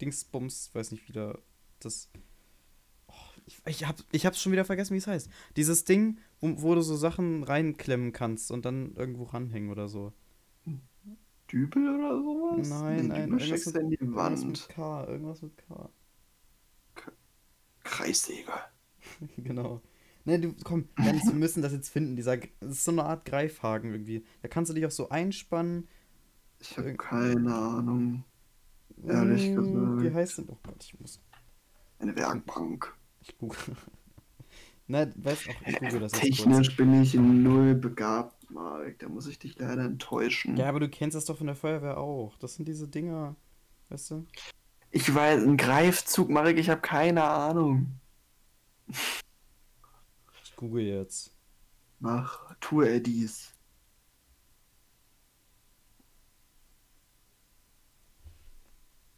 [0.00, 1.38] Dingsbums, weiß nicht wieder,
[1.78, 2.10] das.
[3.06, 3.12] Oh,
[3.46, 5.30] ich, ich, hab, ich hab's schon wieder vergessen, wie es heißt.
[5.56, 10.12] Dieses Ding, wo, wo du so Sachen reinklemmen kannst und dann irgendwo ranhängen oder so.
[11.52, 12.68] Dübel oder sowas?
[12.68, 14.68] Nein, Nee, nein, Dübel steckst du in die irgendwas mit Wand.
[14.70, 15.90] K, irgendwas mit K.
[17.84, 18.50] Kreissäge.
[19.36, 19.80] genau.
[20.26, 22.16] Ne, du, komm, Dennis, wir müssen das jetzt finden.
[22.16, 24.24] Dieser, das ist so eine Art Greifhaken irgendwie.
[24.42, 25.88] Da kannst du dich auch so einspannen.
[26.58, 28.24] Ich habe keine Ahnung.
[29.06, 30.14] Ehrlich Mm, Wie gesagt.
[30.16, 30.48] heißt denn?
[30.50, 31.20] Oh Gott, ich muss.
[32.00, 32.92] Eine Werkbank.
[33.22, 33.76] Ich google.
[34.88, 36.36] Nein, weiß auch, ich google das jetzt kurz.
[36.38, 38.98] Technisch bin ich null begabt, Marek.
[38.98, 40.56] Da muss ich dich leider enttäuschen.
[40.56, 42.36] Ja, aber du kennst das doch von der Feuerwehr auch.
[42.38, 43.36] Das sind diese Dinger,
[43.90, 44.26] weißt du?
[44.90, 48.00] Ich weiß, ein Greifzug, Marek, ich habe keine Ahnung.
[50.56, 51.36] Ich google jetzt.
[51.98, 53.52] Mach, tue er dies.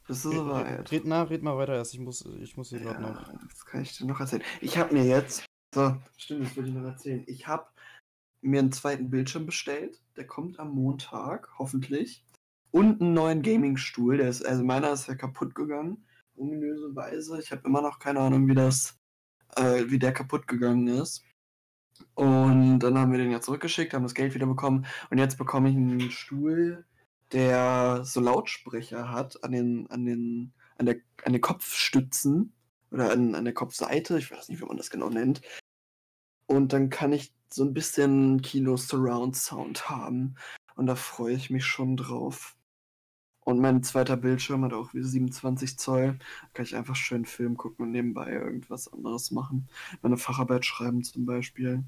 [0.09, 0.91] Bist du Red, soweit?
[0.91, 1.95] red, na, red mal weiter erst.
[1.95, 3.29] Ich muss, ich muss hier gerade noch.
[3.29, 4.43] Ja, das kann ich dir noch erzählen.
[4.61, 7.23] Ich habe mir jetzt, so, stimmt, das wollte ich noch erzählen.
[7.29, 7.69] Ich habe
[8.41, 10.03] mir einen zweiten Bildschirm bestellt.
[10.17, 12.25] Der kommt am Montag, hoffentlich.
[12.73, 14.17] Und einen neuen Gaming-Stuhl.
[14.17, 16.05] Der ist, also meiner ist ja kaputt gegangen.
[16.35, 17.39] Ominöserweise.
[17.39, 18.99] Ich habe immer noch keine Ahnung, wie das,
[19.55, 21.23] äh, wie der kaputt gegangen ist.
[22.15, 24.87] Und dann haben wir den ja zurückgeschickt, haben das Geld wieder bekommen.
[25.11, 26.85] Und jetzt bekomme ich einen Stuhl,
[27.33, 32.53] der so Lautsprecher hat an den, an den, an der, an den Kopfstützen
[32.91, 34.19] oder an, an der Kopfseite.
[34.19, 35.43] Ich weiß nicht, wie man das genau nennt.
[36.47, 40.37] Und dann kann ich so ein bisschen Kino-Surround-Sound haben.
[40.77, 42.57] Und da freue ich mich schon drauf.
[43.49, 46.19] Und mein zweiter Bildschirm hat auch wieder 27 Zoll.
[46.19, 49.71] Da kann ich einfach schön Film gucken und nebenbei irgendwas anderes machen.
[50.03, 51.83] Meine Facharbeit schreiben zum Beispiel.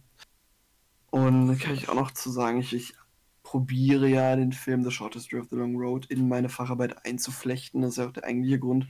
[1.11, 2.95] Und dann kann ich auch noch zu sagen, ich, ich
[3.43, 7.83] probiere ja den Film The Short History of the Long Road in meine Facharbeit einzuflechten.
[7.83, 8.87] Das ist ja auch der eigentliche Grund,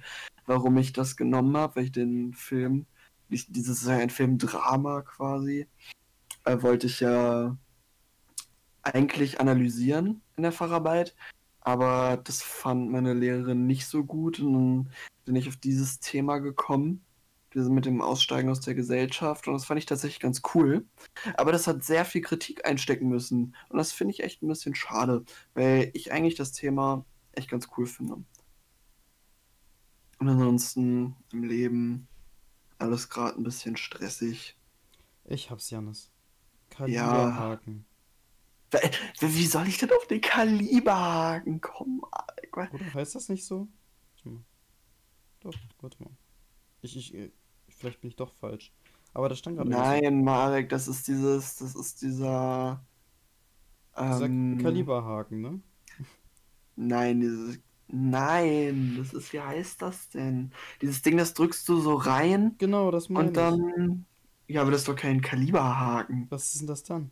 [0.46, 2.86] warum ich das genommen habe, weil ich den Film,
[3.30, 5.66] dieses ist ja ein Filmdrama quasi,
[6.44, 7.56] äh, wollte ich ja
[8.82, 11.16] eigentlich analysieren in der Facharbeit,
[11.60, 14.92] aber das fand meine Lehrerin nicht so gut und dann
[15.24, 17.04] bin ich auf dieses Thema gekommen,
[17.54, 20.86] dieses mit dem Aussteigen aus der Gesellschaft und das fand ich tatsächlich ganz cool.
[21.36, 24.74] Aber das hat sehr viel Kritik einstecken müssen und das finde ich echt ein bisschen
[24.74, 28.22] schade, weil ich eigentlich das Thema echt ganz cool finde.
[30.18, 32.06] Und ansonsten im Leben
[32.78, 34.56] alles gerade ein bisschen stressig.
[35.24, 36.10] Ich hab's, Janis.
[36.86, 37.06] Ja.
[37.06, 37.86] Kaliberhaken.
[38.70, 42.00] Weil- Wie soll ich denn auf den Kaliberhaken kommen?
[42.52, 43.68] Oder heißt das nicht so?
[44.16, 44.44] Warte mal.
[45.40, 46.10] Doch, warte mal.
[46.82, 47.30] Ich, ich, äh,
[47.68, 48.72] vielleicht bin ich doch falsch.
[49.12, 52.84] Aber das stand gerade irgendwie Nein, Marek, das ist dieses, das ist dieser.
[53.98, 55.60] Dieser Ähm, Kaliberhaken, ne?
[56.76, 57.58] Nein, dieses.
[57.88, 60.52] Nein, das ist, wie heißt das denn?
[60.80, 64.06] Dieses Ding, das drückst du so rein Genau, das meine und dann.
[64.46, 66.26] Ja, aber das ist doch kein Kaliberhaken.
[66.30, 67.10] Was ist denn das dann?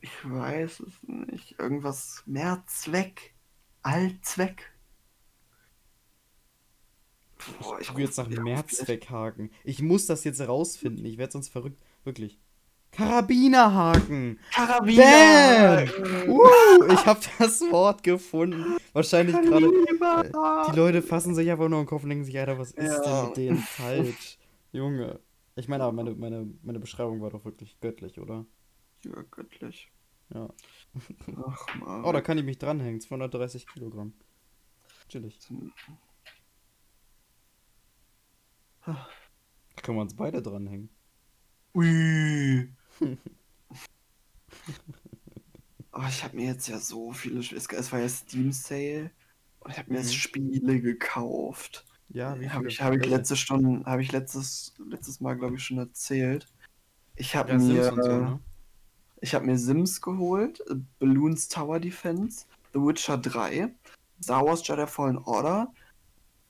[0.00, 1.58] Ich weiß es nicht.
[1.58, 3.34] Irgendwas Mehrzweck.
[3.82, 4.70] Allzweck.
[7.60, 9.50] Boah, Ich gucke jetzt nach Mehrzweckhaken.
[9.64, 11.04] Ich muss das jetzt rausfinden.
[11.06, 11.82] Ich werde sonst verrückt.
[12.04, 12.38] Wirklich.
[12.92, 14.40] Karabinerhaken!
[14.52, 15.86] Karabiner!
[16.26, 18.78] Uh, ich habe das Wort gefunden.
[18.92, 19.70] Wahrscheinlich gerade.
[20.70, 23.00] Die Leute fassen sich einfach nur im Kopf und denken sich, Alter, was ist Ja.
[23.22, 24.38] denn mit denen falsch?
[24.72, 25.20] Junge.
[25.54, 28.44] Ich meine, aber meine, meine, meine Beschreibung war doch wirklich göttlich, oder?
[29.04, 29.90] Ja, göttlich.
[30.32, 30.48] Ja.
[31.46, 32.04] Ach man.
[32.04, 33.00] Oh, da kann ich mich dranhängen.
[33.00, 34.12] 230 Kilogramm.
[35.08, 35.38] Chillig.
[38.86, 39.06] Da
[39.82, 40.88] können wir uns beide dranhängen.
[41.74, 42.72] Ui.
[46.08, 47.60] ich habe mir jetzt ja so viele Spiele.
[47.60, 49.10] Es war ja Steam Sale
[49.60, 50.04] und ich habe mir Mhm.
[50.04, 51.84] jetzt Spiele gekauft.
[52.08, 55.64] Ja, wie Habe ich, hab ich letzte Stunde, habe ich letztes, letztes Mal, glaube ich,
[55.64, 56.48] schon erzählt.
[57.14, 58.40] Ich habe Ja, mir, und so, ne?
[59.20, 60.62] Ich habe mir Sims geholt,
[60.98, 63.72] Balloons Tower Defense, The Witcher 3,
[64.22, 65.72] Star Wars Jedi Fallen Order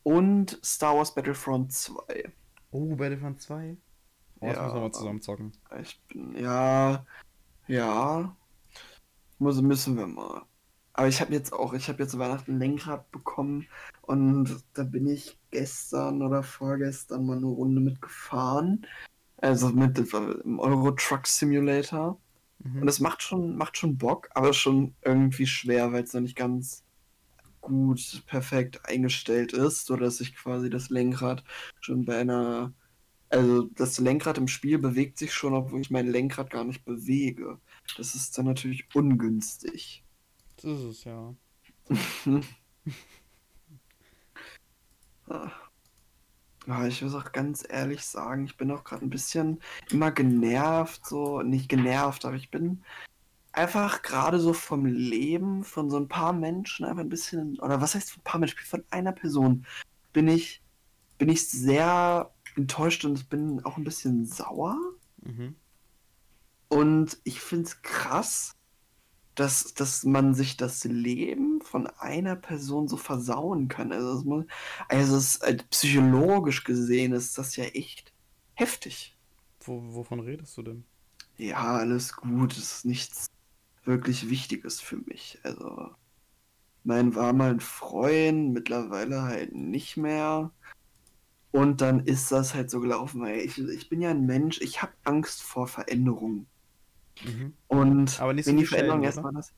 [0.03, 2.33] und Star Wars Battlefront 2.
[2.71, 3.77] Oh, Battlefront 2.
[4.41, 4.63] Oh, das Ja.
[4.63, 5.53] müssen wir mal zusammen zocken.
[5.81, 7.05] Ich bin, ja,
[7.67, 8.37] ja,
[9.39, 10.43] muss, müssen wir mal.
[10.93, 13.67] Aber ich habe jetzt auch, ich habe jetzt Weihnachten ein Lenkrad bekommen
[14.03, 18.87] und da bin ich gestern oder vorgestern mal eine Runde mitgefahren.
[19.39, 22.19] Also mit im Euro Truck Simulator.
[22.63, 22.83] Mhm.
[22.83, 26.37] Und es macht schon, macht schon Bock, aber schon irgendwie schwer, weil es noch nicht
[26.37, 26.85] ganz
[27.61, 31.45] gut, perfekt eingestellt ist, sodass sich quasi das Lenkrad
[31.81, 32.73] schon bei einer.
[33.29, 37.61] Also das Lenkrad im Spiel bewegt sich schon, obwohl ich mein Lenkrad gar nicht bewege.
[37.97, 40.03] Das ist dann natürlich ungünstig.
[40.57, 41.35] Das ist es, ja.
[45.31, 45.70] Ah.
[46.67, 51.07] Aber ich muss auch ganz ehrlich sagen, ich bin auch gerade ein bisschen immer genervt,
[51.07, 52.83] so, nicht genervt, aber ich bin
[53.53, 57.95] einfach gerade so vom Leben von so ein paar Menschen einfach ein bisschen, oder was
[57.95, 59.67] heißt von ein paar Menschen, von einer Person
[60.13, 60.63] bin ich,
[61.19, 64.77] bin ich sehr enttäuscht und ich bin auch ein bisschen sauer.
[65.23, 65.57] Mhm.
[66.69, 68.53] Und ich finde es krass,
[69.41, 73.91] dass, dass man sich das Leben von einer Person so versauen kann.
[73.91, 74.45] Also, es muss,
[74.89, 78.13] also ist, äh, psychologisch gesehen ist das ja echt
[78.53, 79.17] heftig.
[79.61, 80.85] Wo, wovon redest du denn?
[81.39, 83.31] Ja, alles gut, es ist nichts
[83.85, 85.39] wirklich Wichtiges für mich.
[85.43, 85.89] Also,
[86.85, 90.53] mein war mal ein Freund, mittlerweile halt nicht mehr.
[91.51, 94.83] Und dann ist das halt so gelaufen, weil ich, ich bin ja ein Mensch, ich
[94.83, 96.47] habe Angst vor Veränderungen.
[97.25, 97.55] Mhm.
[97.69, 99.53] Und Aber nicht so wenn die Veränderung erstmal das.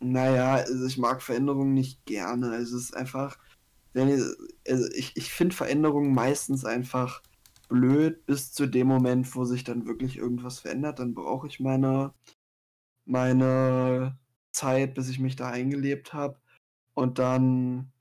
[0.00, 2.50] Naja, also ich mag Veränderungen nicht gerne.
[2.50, 3.38] Also es ist einfach,
[3.92, 4.22] wenn ich,
[4.68, 7.22] also ich, ich finde Veränderungen meistens einfach
[7.68, 10.98] blöd bis zu dem Moment, wo sich dann wirklich irgendwas verändert.
[10.98, 12.14] Dann brauche ich meine,
[13.04, 14.16] meine
[14.52, 16.38] Zeit, bis ich mich da eingelebt habe.
[16.94, 17.92] Und dann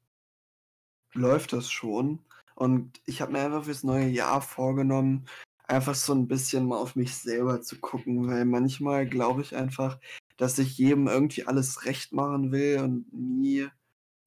[1.13, 2.19] läuft das schon.
[2.55, 5.25] Und ich habe mir einfach fürs neue Jahr vorgenommen,
[5.67, 9.99] einfach so ein bisschen mal auf mich selber zu gucken, weil manchmal glaube ich einfach,
[10.37, 13.67] dass ich jedem irgendwie alles recht machen will und nie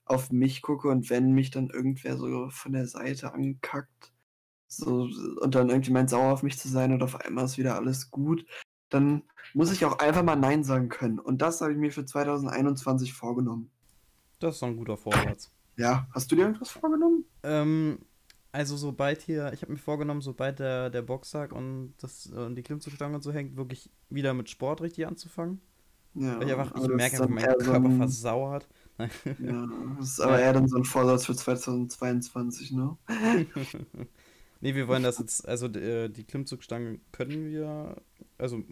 [0.05, 4.13] auf mich gucke und wenn mich dann irgendwer so von der Seite ankackt,
[4.67, 5.09] so
[5.41, 8.11] und dann irgendwie meint sauer auf mich zu sein und auf einmal ist wieder alles
[8.11, 8.45] gut,
[8.89, 9.23] dann
[9.55, 11.19] muss ich auch einfach mal Nein sagen können.
[11.19, 13.71] Und das habe ich mir für 2021 vorgenommen.
[14.41, 15.51] Das ist doch ein guter Vorsatz.
[15.77, 17.25] Ja, hast du dir irgendwas vorgenommen?
[17.43, 18.01] Ähm,
[18.53, 22.63] also sobald hier, ich habe mir vorgenommen, sobald der, der Boxsack und, das, und die
[22.63, 25.61] Klimmzugstange und so hängt, wirklich wieder mit Sport richtig anzufangen.
[26.15, 28.69] Ja, Weil ich einfach, ich merke einfach, mein so Körper ein- versauert.
[29.39, 29.67] Ja,
[29.99, 32.99] das ist aber eher dann so ein Vorsatz für 2022, ne?
[34.61, 37.97] nee, wir wollen das jetzt, also äh, die Klimmzugstangen können wir,
[38.39, 38.63] also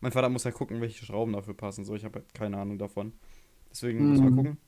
[0.00, 2.78] mein Vater muss ja gucken, welche Schrauben dafür passen, so ich habe halt keine Ahnung
[2.78, 3.12] davon.
[3.70, 4.36] Deswegen müssen wir Mhm.
[4.36, 4.58] gucken.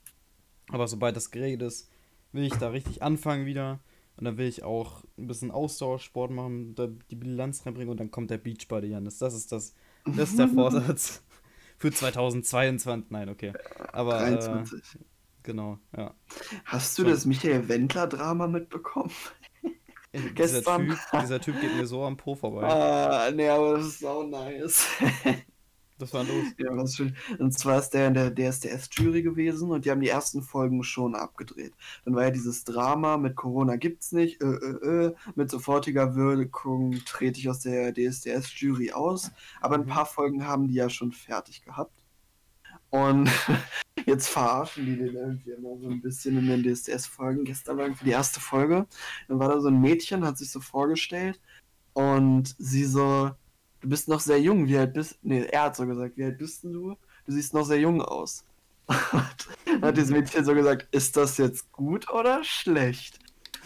[0.70, 1.90] Aber sobald das geregelt ist,
[2.32, 3.80] will ich da richtig anfangen wieder.
[4.22, 8.12] Und dann will ich auch ein bisschen Ausdauersport machen, da die Bilanz reinbringen und dann
[8.12, 9.18] kommt der Beachbody, Janis.
[9.18, 9.74] Das ist das,
[10.06, 11.24] das ist der Vorsatz
[11.76, 13.10] für 2022.
[13.10, 13.52] Nein, okay.
[13.92, 14.80] Aber äh, 23.
[15.42, 16.14] genau, ja.
[16.66, 17.08] Hast du so.
[17.08, 19.10] das Michael Wendler-Drama mitbekommen?
[20.14, 22.62] Dieser Gestern- typ, dieser Typ geht mir so am Po vorbei.
[22.68, 24.86] Ah, nee, aber das ist so nice.
[25.98, 26.46] Das war los.
[26.58, 27.16] ja, was schön.
[27.38, 31.14] Und zwar ist der in der DSDS-Jury gewesen und die haben die ersten Folgen schon
[31.14, 31.74] abgedreht.
[32.04, 36.92] Dann war ja dieses Drama mit Corona gibt's nicht, äh, äh, äh, mit sofortiger Wirkung
[37.04, 39.30] trete ich aus der DSDS-Jury aus.
[39.60, 39.86] Aber ein Mhm.
[39.86, 41.92] paar Folgen haben die ja schon fertig gehabt.
[42.90, 43.30] Und
[44.06, 47.44] jetzt verarschen die den irgendwie immer so ein bisschen in den DSDS-Folgen.
[47.44, 48.86] Gestern war irgendwie die erste Folge.
[49.28, 51.40] Dann war da so ein Mädchen, hat sich so vorgestellt
[51.94, 53.32] und sie so,
[53.82, 56.38] du bist noch sehr jung, wie alt bist Nee, er hat so gesagt, wie alt
[56.38, 56.96] bist denn du?
[57.26, 58.44] Du siehst noch sehr jung aus.
[58.88, 63.18] Dann hat dieses Mädchen so gesagt, ist das jetzt gut oder schlecht?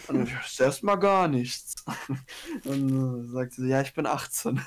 [0.07, 1.75] Und dann, das ist erstmal gar nichts.
[2.65, 4.61] Und sagt sie, ja, ich bin 18.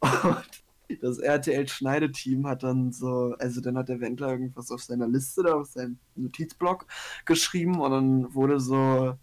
[0.00, 0.62] Und
[1.00, 5.54] das RTL-Schneideteam hat dann so, also dann hat der Wendler irgendwas auf seiner Liste, da
[5.54, 6.86] auf seinem Notizblock
[7.24, 9.16] geschrieben und dann wurde so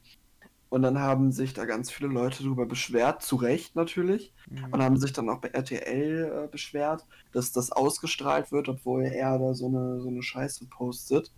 [0.68, 4.66] Und dann haben sich da ganz viele Leute darüber beschwert, zu Recht natürlich, mhm.
[4.72, 9.40] und haben sich dann auch bei RTL äh, beschwert, dass das ausgestrahlt wird, obwohl er
[9.40, 11.32] da so eine, so eine Scheiße postet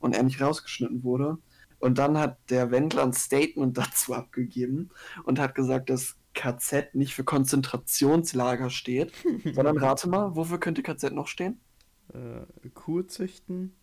[0.00, 1.38] und er nicht rausgeschnitten wurde.
[1.78, 4.90] Und dann hat der Wendler ein Statement dazu abgegeben
[5.24, 9.12] und hat gesagt, dass KZ nicht für Konzentrationslager steht,
[9.52, 11.60] sondern rate mal, wofür könnte KZ noch stehen?
[12.12, 13.74] Äh, Kurzüchten?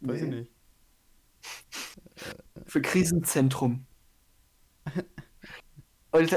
[0.00, 0.28] Weiß nee.
[0.28, 0.52] ich nicht.
[2.66, 3.86] Für Krisenzentrum.
[6.12, 6.32] Und ich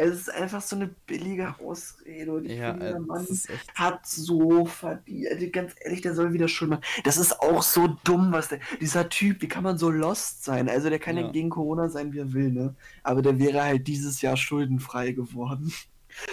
[0.00, 2.32] Es ist einfach so eine billige Ausrede.
[2.32, 3.26] Und ich ja, finde, der äh, Mann
[3.74, 5.28] hat so verdient.
[5.30, 6.84] Also ganz ehrlich, der soll wieder Schuld machen.
[7.04, 8.60] Das ist auch so dumm, was der.
[8.80, 10.68] Dieser Typ, wie kann man so lost sein?
[10.68, 12.74] Also der kann ja, ja gegen Corona sein, wie er will, ne?
[13.02, 15.72] Aber der wäre halt dieses Jahr schuldenfrei geworden.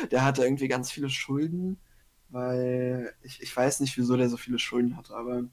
[0.10, 1.78] Der hatte irgendwie ganz viele Schulden
[2.30, 5.44] weil ich, ich weiß nicht, wieso der so viele Schulden hatte, aber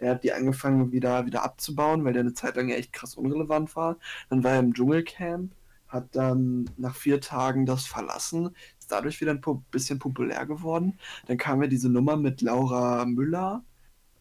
[0.00, 3.14] der hat die angefangen wieder, wieder abzubauen, weil der eine Zeit lang ja echt krass
[3.14, 3.96] unrelevant war.
[4.28, 5.52] Dann war er im Dschungelcamp,
[5.92, 10.98] hat dann nach vier Tagen das verlassen, ist dadurch wieder ein bisschen populär geworden.
[11.26, 13.64] Dann kam ja diese Nummer mit Laura Müller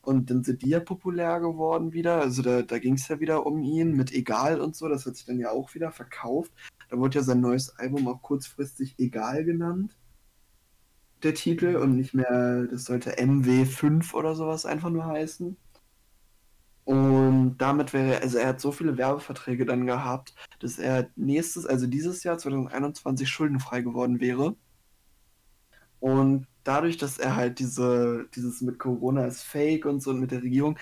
[0.02, 2.22] und dann sind die ja populär geworden wieder.
[2.22, 5.16] Also da, da ging es ja wieder um ihn mit Egal und so, das hat
[5.16, 6.52] sich dann ja auch wieder verkauft.
[6.90, 9.96] Da wurde ja sein neues Album auch kurzfristig Egal genannt
[11.24, 15.58] der Titel und nicht mehr, das sollte MW5 oder sowas einfach nur heißen.
[16.92, 21.88] Und damit wäre, also er hat so viele Werbeverträge dann gehabt, dass er nächstes, also
[21.88, 24.58] dieses Jahr 2021 schuldenfrei geworden wäre.
[26.02, 30.32] Und dadurch, dass er halt diese, dieses mit Corona ist fake und so und mit
[30.32, 30.78] der Regierung,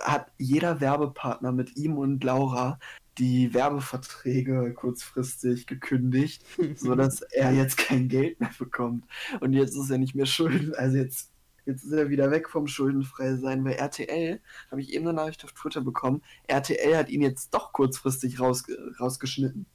[0.00, 2.78] hat jeder Werbepartner mit ihm und Laura
[3.18, 6.42] die Werbeverträge kurzfristig gekündigt,
[6.74, 9.04] sodass er jetzt kein Geld mehr bekommt.
[9.40, 11.30] Und jetzt ist er nicht mehr schulden, also jetzt,
[11.66, 15.44] jetzt ist er wieder weg vom schuldenfrei sein, weil RTL, habe ich eben eine Nachricht
[15.44, 18.64] auf Twitter bekommen, RTL hat ihn jetzt doch kurzfristig raus,
[18.98, 19.66] rausgeschnitten.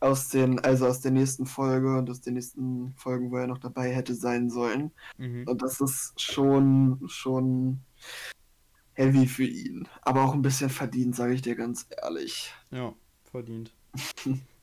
[0.00, 3.58] Aus den, also aus der nächsten Folge und aus den nächsten Folgen, wo er noch
[3.58, 4.90] dabei hätte sein sollen.
[5.16, 5.46] Mhm.
[5.46, 7.78] Und das ist schon, schon
[8.94, 9.88] heavy für ihn.
[10.02, 12.52] Aber auch ein bisschen verdient, sage ich dir ganz ehrlich.
[12.70, 12.94] Ja,
[13.30, 13.72] verdient.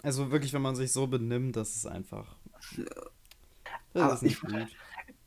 [0.03, 2.35] also wirklich, wenn man sich so benimmt, das ist einfach.
[2.77, 2.85] Ja.
[3.93, 4.67] Das ist nicht ich, gut.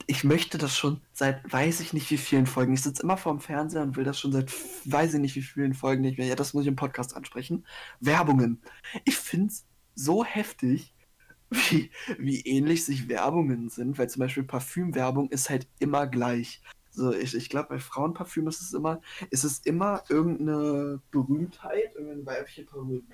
[0.06, 2.74] Ich möchte das schon seit weiß ich nicht wie vielen Folgen.
[2.74, 4.52] Ich sitze immer vorm Fernseher und will das schon seit
[4.84, 6.26] weiß ich nicht wie vielen Folgen nicht mehr.
[6.26, 7.64] Ja, das muss ich im Podcast ansprechen.
[8.00, 8.60] Werbungen.
[9.04, 10.94] Ich finde es so heftig,
[11.50, 16.62] wie, wie ähnlich sich Werbungen sind, weil zum Beispiel Parfümwerbung ist halt immer gleich.
[16.94, 19.00] So, ich, ich glaube, bei Frauenparfüm ist es immer,
[19.30, 22.66] ist es immer irgendeine Berühmtheit, irgendeine weibliche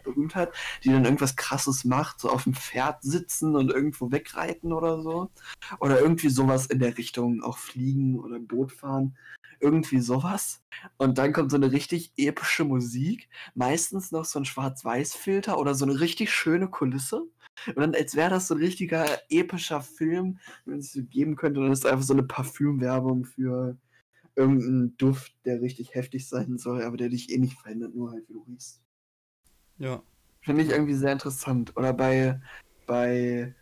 [0.03, 5.01] Berühmtheit, die dann irgendwas krasses macht, so auf dem Pferd sitzen und irgendwo wegreiten oder
[5.01, 5.31] so.
[5.79, 9.17] Oder irgendwie sowas in der Richtung, auch fliegen oder Boot fahren.
[9.61, 10.63] Irgendwie sowas.
[10.97, 13.29] Und dann kommt so eine richtig epische Musik.
[13.55, 17.29] Meistens noch so ein Schwarz-Weiß-Filter oder so eine richtig schöne Kulisse.
[17.67, 21.73] Und dann, als wäre das so ein richtiger epischer Film, wenn es geben könnte, dann
[21.73, 23.77] ist einfach so eine Parfümwerbung für
[24.37, 28.29] irgendeinen Duft, der richtig heftig sein soll, aber der dich eh nicht verändert, nur halt
[28.29, 28.81] wie du riechst.
[29.79, 30.03] Ja.
[30.41, 31.77] Finde ich irgendwie sehr interessant.
[31.77, 32.41] Oder bei,
[32.87, 33.55] bei,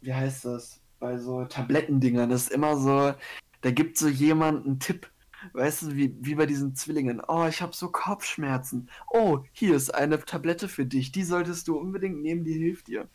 [0.00, 0.80] wie heißt das?
[1.00, 3.14] Bei so Tablettendingern, das ist immer so,
[3.60, 5.10] da gibt so jemand einen Tipp,
[5.52, 7.22] Weißt du, wie, wie bei diesen Zwillingen.
[7.26, 8.88] Oh, ich habe so Kopfschmerzen.
[9.10, 11.12] Oh, hier ist eine Tablette für dich.
[11.12, 13.08] Die solltest du unbedingt nehmen, die hilft dir.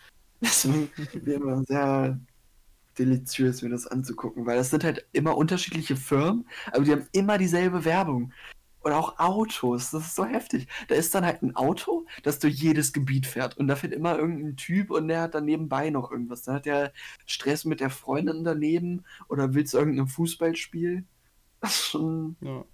[0.40, 2.20] Deswegen wäre immer sehr
[2.98, 7.38] deliziös, mir das anzugucken, weil das sind halt immer unterschiedliche Firmen, aber die haben immer
[7.38, 8.32] dieselbe Werbung.
[8.82, 9.90] oder auch Autos.
[9.90, 10.68] Das ist so heftig.
[10.88, 13.56] Da ist dann halt ein Auto, das durch jedes Gebiet fährt.
[13.58, 16.42] Und da fährt immer irgendein Typ und der hat dann nebenbei noch irgendwas.
[16.42, 16.92] Dann hat der
[17.26, 21.04] Stress mit der Freundin daneben oder will zu irgendeinem Fußballspiel.
[21.64, 22.36] Schon.
[22.40, 22.64] Ja,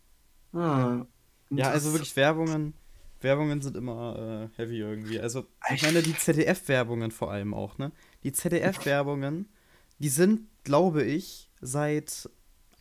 [0.52, 1.06] Ah,
[1.50, 2.74] ja also wirklich Werbungen.
[3.20, 5.18] Werbungen sind immer äh, heavy irgendwie.
[5.18, 7.90] Also, ich meine, die ZDF-Werbungen vor allem auch, ne?
[8.22, 9.48] Die ZDF-Werbungen,
[9.98, 12.28] die sind, glaube ich, seit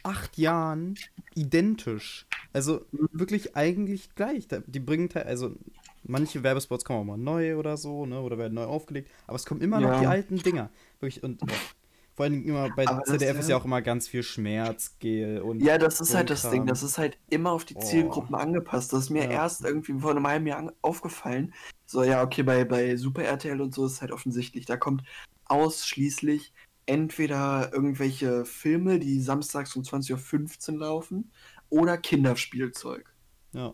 [0.03, 0.95] acht Jahren
[1.33, 2.27] identisch.
[2.51, 4.47] Also wirklich eigentlich gleich.
[4.67, 5.55] Die bringen, also
[6.03, 8.19] manche Werbespots kommen auch mal neu oder so, ne?
[8.21, 9.99] Oder werden neu aufgelegt, aber es kommen immer noch Ja.
[10.01, 10.69] die alten Dinger.
[10.99, 11.41] Wirklich, und.
[12.15, 15.61] vor allem immer bei Aber das, ZDF ist ja auch immer ganz viel Schmerzgel und
[15.61, 16.49] Ja, das ist halt das.
[16.49, 16.65] Ding.
[16.65, 17.79] Das ist halt immer auf die Oh.
[17.79, 18.93] Zielgruppen angepasst.
[18.93, 19.31] Das ist mir Ja.
[19.31, 21.53] erst irgendwie vor einem halben Jahr aufgefallen.
[21.85, 24.65] So, ja, okay, bei, bei Super RTL und so ist es halt offensichtlich.
[24.65, 25.03] Da kommt
[25.45, 26.53] ausschließlich
[26.85, 31.31] entweder irgendwelche Filme, die samstags um 20.15 Uhr laufen,
[31.69, 33.11] oder Kinderspielzeug.
[33.53, 33.73] Ja.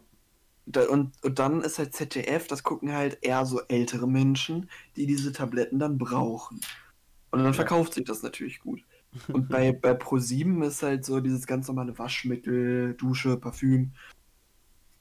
[0.65, 5.07] Da, und, und dann ist halt ZDF, das gucken halt eher so ältere Menschen, die
[5.07, 6.61] diese Tabletten dann brauchen.
[7.31, 7.53] Und dann Ja.
[7.53, 8.83] verkauft sich das natürlich gut.
[9.33, 13.93] Und bei, bei Pro7 ist halt so dieses ganz normale Waschmittel, Dusche, Parfüm.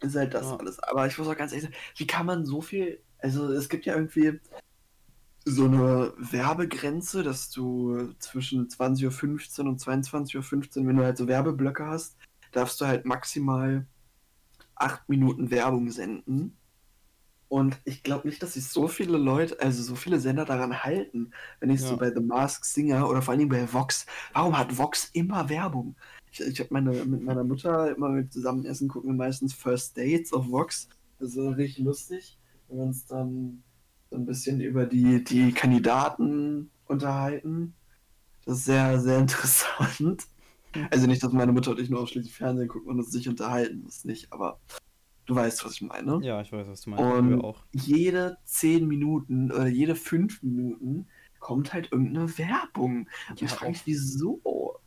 [0.00, 0.56] Ist halt das Ja.
[0.56, 0.78] alles.
[0.80, 3.02] Aber ich muss auch ganz ehrlich sagen, wie kann man so viel.
[3.18, 4.40] Also es gibt ja irgendwie
[5.44, 11.26] so eine Werbegrenze, dass du zwischen 20.15 Uhr und 22.15 Uhr, wenn du halt so
[11.26, 12.16] Werbeblöcke hast,
[12.52, 13.86] darfst du halt maximal
[14.74, 16.56] acht Minuten Werbung senden.
[17.48, 21.32] Und ich glaube nicht, dass sich so viele Leute, also so viele Sender daran halten.
[21.60, 21.88] Wenn ich Ja.
[21.88, 25.48] so bei The Mask Singer oder vor allen Dingen bei Vox, warum hat Vox immer
[25.48, 25.96] Werbung?
[26.30, 29.96] Ich, ich habe meine, mit meiner Mutter immer mit zusammen essen, gucken wir meistens First
[29.96, 30.88] Dates auf Vox.
[31.18, 32.38] Das ist richtig lustig,
[32.68, 33.62] wenn wir uns dann
[34.10, 37.74] so ein bisschen über die, die Kandidaten unterhalten.
[38.44, 40.24] Das ist sehr, sehr interessant.
[40.90, 43.84] Also nicht, dass meine Mutter und ich nur ausschließlich Fernsehen gucken und uns nicht unterhalten,
[43.84, 44.60] das nicht, aber
[45.28, 46.18] du weißt, was ich meine.
[46.22, 47.04] Ja, ich weiß, was du meinst.
[47.04, 47.62] Und auch.
[47.72, 51.06] jede 10 Minuten oder jede 5 Minuten
[51.38, 53.08] kommt halt irgendeine Werbung.
[53.30, 54.40] Und Ja, ich frage mich, wieso?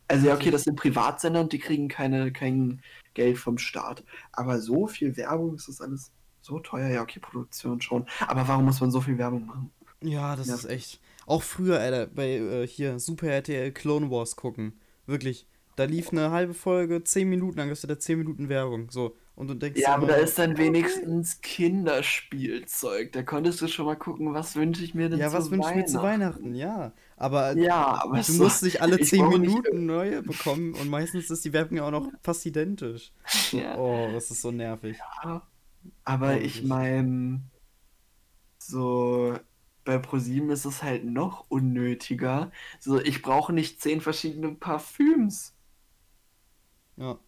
[0.08, 2.82] Also ja, okay, das sind Privatsender und die kriegen keine, kein
[3.14, 4.04] Geld vom Staat.
[4.32, 6.10] Aber so viel Werbung, ist das alles
[6.42, 6.88] so teuer?
[6.90, 8.04] Ja, okay, Produktion schon.
[8.26, 9.70] Aber warum muss man so viel Werbung machen?
[10.02, 10.54] Ja, das Ja.
[10.56, 11.00] ist echt.
[11.26, 14.78] Auch früher, Alter, bei äh, hier Super RTL Clone Wars gucken.
[15.06, 15.46] Wirklich.
[15.76, 18.90] Da lief eine halbe Folge, 10 Minuten, dann hast du da 10 Minuten Werbung.
[18.90, 19.16] So.
[19.34, 23.12] Und du denkst Ja, aber immer, da ist dann wenigstens Kinderspielzeug.
[23.12, 25.70] Da konntest du schon mal gucken, was wünsche ich mir denn Ja, zu was wünschst
[25.70, 26.54] du mir zu Weihnachten?
[26.54, 26.92] Ja.
[27.16, 30.74] Aber Ja, aber du so- musst nicht alle ich 10 brauche nicht- Minuten neue bekommen
[30.74, 33.12] und meistens ist die Werbung ja auch noch fast identisch.
[33.52, 33.76] Ja.
[33.78, 34.98] Oh, das ist so nervig.
[36.04, 37.40] Aber Ja, ich meine,
[38.58, 39.34] so
[39.84, 42.52] bei ProSieben ist es halt noch unnötiger.
[42.80, 45.54] So, ich brauche nicht zehn verschiedene Parfüms.
[46.96, 47.18] Ja.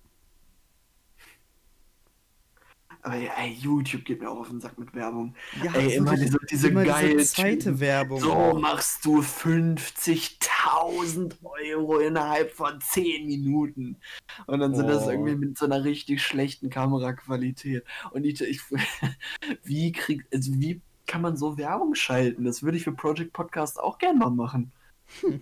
[3.04, 5.34] Aber ey, YouTube geht mir auch auf den Sack mit Werbung.
[5.62, 7.78] Ja, Ey, immer diese, diese immer geilen diese zweite.
[7.78, 8.18] Werbung.
[8.18, 13.98] So machst du 50.000 Euro innerhalb von 10 Minuten.
[14.46, 15.10] Und dann sind das Oh.
[15.10, 17.84] irgendwie mit so einer richtig schlechten Kameraqualität.
[18.12, 18.62] Und ich, ich
[19.64, 22.44] wie krieg, also wie kann man so Werbung schalten?
[22.44, 24.72] Das würde ich für Project Podcast auch gerne mal machen.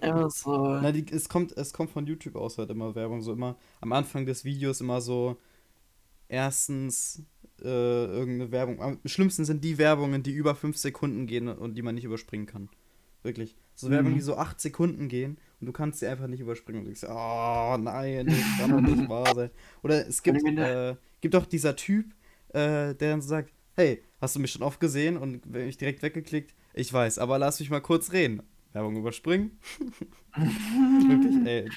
[0.01, 0.81] Einfach so.
[0.83, 3.93] Na, die, es kommt, es kommt von YouTube aus halt immer Werbung, so immer am
[3.93, 5.37] Anfang des Videos immer so
[6.27, 7.23] erstens
[7.65, 8.81] äh, irgendeine Werbung.
[8.81, 12.47] Am schlimmsten sind die Werbungen, die über 5 Sekunden gehen und die man nicht überspringen
[12.47, 12.69] kann.
[13.23, 13.57] Wirklich.
[13.75, 14.17] So Werbungen, Mhm.
[14.19, 17.77] die so 8 Sekunden gehen und du kannst sie einfach nicht überspringen und denkst, oh
[17.81, 19.51] nein, das kann doch nicht wahr sein.
[19.83, 22.07] Oder es gibt, äh, gibt auch dieser Typ,
[22.49, 25.17] äh, der dann so sagt, hey, hast du mich schon oft gesehen?
[25.17, 28.43] Und wenn ich direkt weggeklickt, ich weiß, aber lass mich mal kurz reden.
[28.73, 29.59] Werbung überspringen.
[30.37, 31.69] Wirklich, ey.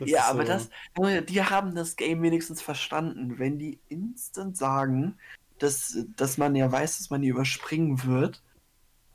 [0.00, 3.38] Das ja, aber so- das, Junge, die haben das Game wenigstens verstanden.
[3.38, 5.18] Wenn die instant sagen,
[5.58, 8.42] dass, dass man ja weiß, dass man die überspringen wird,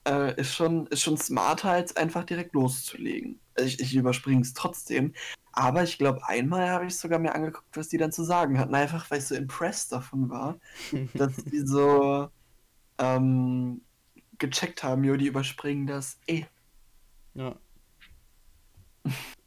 [0.07, 3.39] äh, ist, schon, ist schon smarter, als einfach direkt loszulegen.
[3.55, 5.14] Also ich, ich überspringe es trotzdem.
[5.53, 8.74] Aber ich glaube, einmal habe ich sogar mir angeguckt, was die dann zu sagen hatten.
[8.74, 10.59] Einfach, weil ich so impressed davon war,
[11.14, 12.30] dass die so
[12.97, 13.82] ähm,
[14.38, 16.45] gecheckt haben, jo, die überspringen das eh.
[17.34, 17.55] Ja.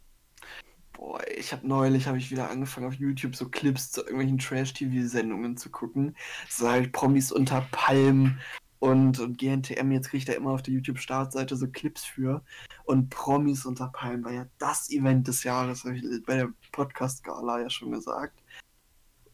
[1.04, 5.58] Boah, ich habe neulich habe ich wieder angefangen auf YouTube so Clips zu irgendwelchen Trash-TV-Sendungen
[5.58, 6.16] zu gucken.
[6.48, 8.40] So halt Promis unter Palmen
[8.78, 12.42] und, und GNTM, jetzt kriege ich da immer auf der YouTube-Startseite so Clips für.
[12.84, 17.60] Und Promis unter Palmen war ja das Event des Jahres, habe ich bei der Podcast-Gala
[17.60, 18.42] ja schon gesagt.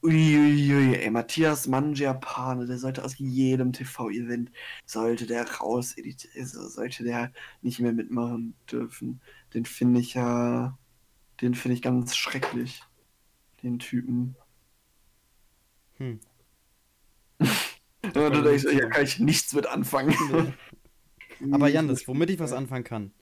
[0.03, 4.51] Uiuiui, ey, Matthias Mangiapane, der sollte aus jedem TV-Event,
[4.87, 5.95] sollte der raus,
[6.37, 9.21] also sollte der nicht mehr mitmachen dürfen.
[9.55, 10.77] Den finde ich ja,
[11.41, 12.83] den finde ich ganz schrecklich,
[13.63, 14.37] den Typen.
[15.97, 16.21] Hm.
[18.15, 20.15] Ja, du denkst, ja, kann ich nichts mit anfangen.
[21.41, 21.53] Nee.
[21.53, 23.13] Aber Janis, womit ich was anfangen kann.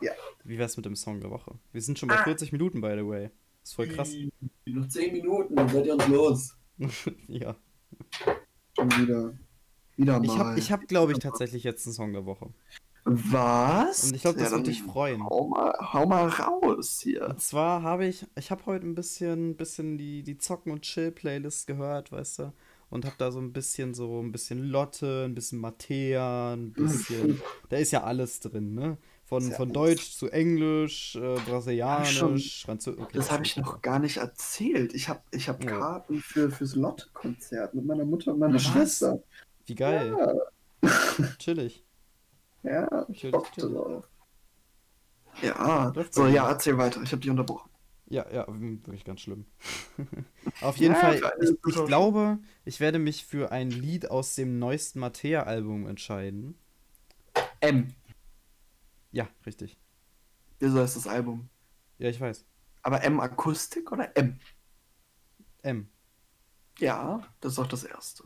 [0.00, 0.12] Ja.
[0.44, 1.58] Wie wär's mit dem Song der Woche?
[1.72, 2.24] Wir sind schon bei Ah.
[2.24, 3.30] 40 Minuten, by the way.
[3.62, 4.14] Ist voll krass.
[4.64, 6.56] Noch 10 Minuten, dann seid ihr uns los.
[7.28, 7.56] ja.
[8.76, 9.38] Schon wieder.
[9.96, 10.24] Wieder mal.
[10.24, 12.52] Ich hab, ich hab glaube ich, tatsächlich jetzt einen Song der Woche.
[13.08, 14.02] Was?
[14.04, 15.22] Und ich glaube, das Ja, wird dann dich freuen.
[15.22, 17.28] Hau mal, hau mal raus hier.
[17.28, 21.68] Und zwar habe ich, ich habe heute ein bisschen, bisschen die, die Zocken- und Chill-Playlist
[21.68, 22.52] gehört, weißt du?
[22.90, 27.40] Und habe da so ein bisschen so, ein bisschen Lotte, ein bisschen Mattea, ein bisschen,
[27.68, 28.98] da ist ja alles drin, ne?
[29.24, 29.72] Von, ja von alles.
[29.72, 33.00] Deutsch zu Englisch, äh, Brasilianisch, Französisch.
[33.00, 34.94] Okay, Das habe ich noch gar nicht erzählt.
[34.94, 35.78] Ich habe ich hab Ja.
[35.78, 38.64] Karten für, fürs Lotte-Konzert mit meiner Mutter und meiner Was?
[38.64, 39.22] Schwester.
[39.66, 40.16] Wie geil,
[41.38, 41.85] chillig.
[42.66, 43.72] Ja, ich Chillig, Bock chillig.
[43.72, 44.04] drauf.
[45.40, 47.00] Ja, so, ja, erzähl weiter.
[47.02, 47.70] Ich habe dich unterbrochen.
[48.08, 49.46] Ja, ja, mm, wirklich ganz schlimm.
[50.60, 54.58] Auf jeden Ja, Fall, ich, ich glaube, ich werde mich für ein Lied aus dem
[54.58, 56.56] neuesten Mattea-Album entscheiden.
[57.62, 57.94] M.
[59.10, 59.78] Ja, richtig.
[60.58, 61.48] Wieso heißt das Album?
[61.98, 62.44] Ja, ich weiß.
[62.82, 64.40] Aber M Akustik oder M?
[65.64, 65.88] M.
[66.78, 68.24] Ja, das ist auch das erste.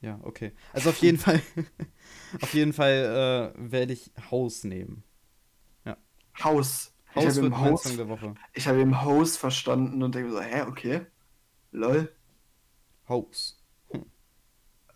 [0.00, 0.52] Ja, okay.
[0.72, 1.42] Also auf jeden Fall,
[2.40, 5.04] auf jeden Fall äh, werde ich Haus nehmen.
[6.42, 6.92] Haus.
[7.14, 8.36] Ich Haus habe wird Haus, Song der Woche.
[8.52, 11.06] ich habe im Haus verstanden und denke so, hä, okay.
[11.72, 12.14] Lol.
[13.08, 13.58] Haus.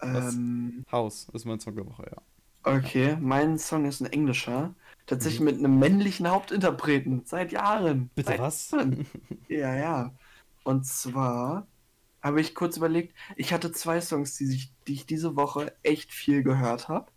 [0.00, 0.40] Was?
[0.40, 2.22] Ähm, Haus ist mein Song der Woche, ja.
[2.62, 4.74] okay, mein Song ist ein englischer.
[5.06, 5.44] Tatsächlich Mhm.
[5.44, 7.22] mit einem männlichen Hauptinterpreten.
[7.26, 8.10] Seit Jahren.
[8.14, 8.70] Bitte Seit was?
[8.70, 9.06] Jahren.
[9.48, 10.14] Ja, ja.
[10.64, 11.66] Und zwar
[12.24, 16.10] habe ich kurz überlegt, ich hatte zwei Songs, die, sich, die ich diese Woche echt
[16.10, 17.12] viel gehört habe.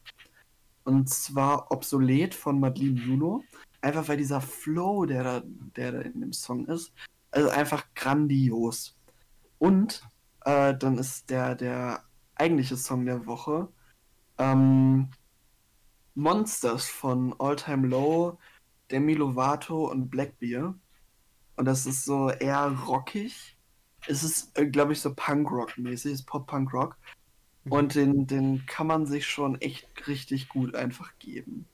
[0.84, 3.44] Und zwar Obsolet von Madeline Juno.
[3.82, 5.44] Einfach weil dieser Flow, der da,
[5.76, 6.92] der da in dem Song ist,
[7.32, 8.98] also einfach grandios.
[9.60, 10.04] Und
[10.46, 12.04] äh, dann ist der, der
[12.36, 13.70] eigentliche Song der Woche
[14.38, 15.10] ähm,
[16.16, 18.40] Monsters von All Time Low,
[18.92, 20.76] Demi Lovato und Blackbeer.
[21.56, 23.57] Und das ist so eher rockig.
[24.08, 26.98] Es ist, glaube ich, so Punk-Rock-mäßig, ist Pop-Punk-Rock.
[27.66, 27.72] Mhm.
[27.72, 31.68] Und den, den kann man sich schon echt richtig gut einfach geben.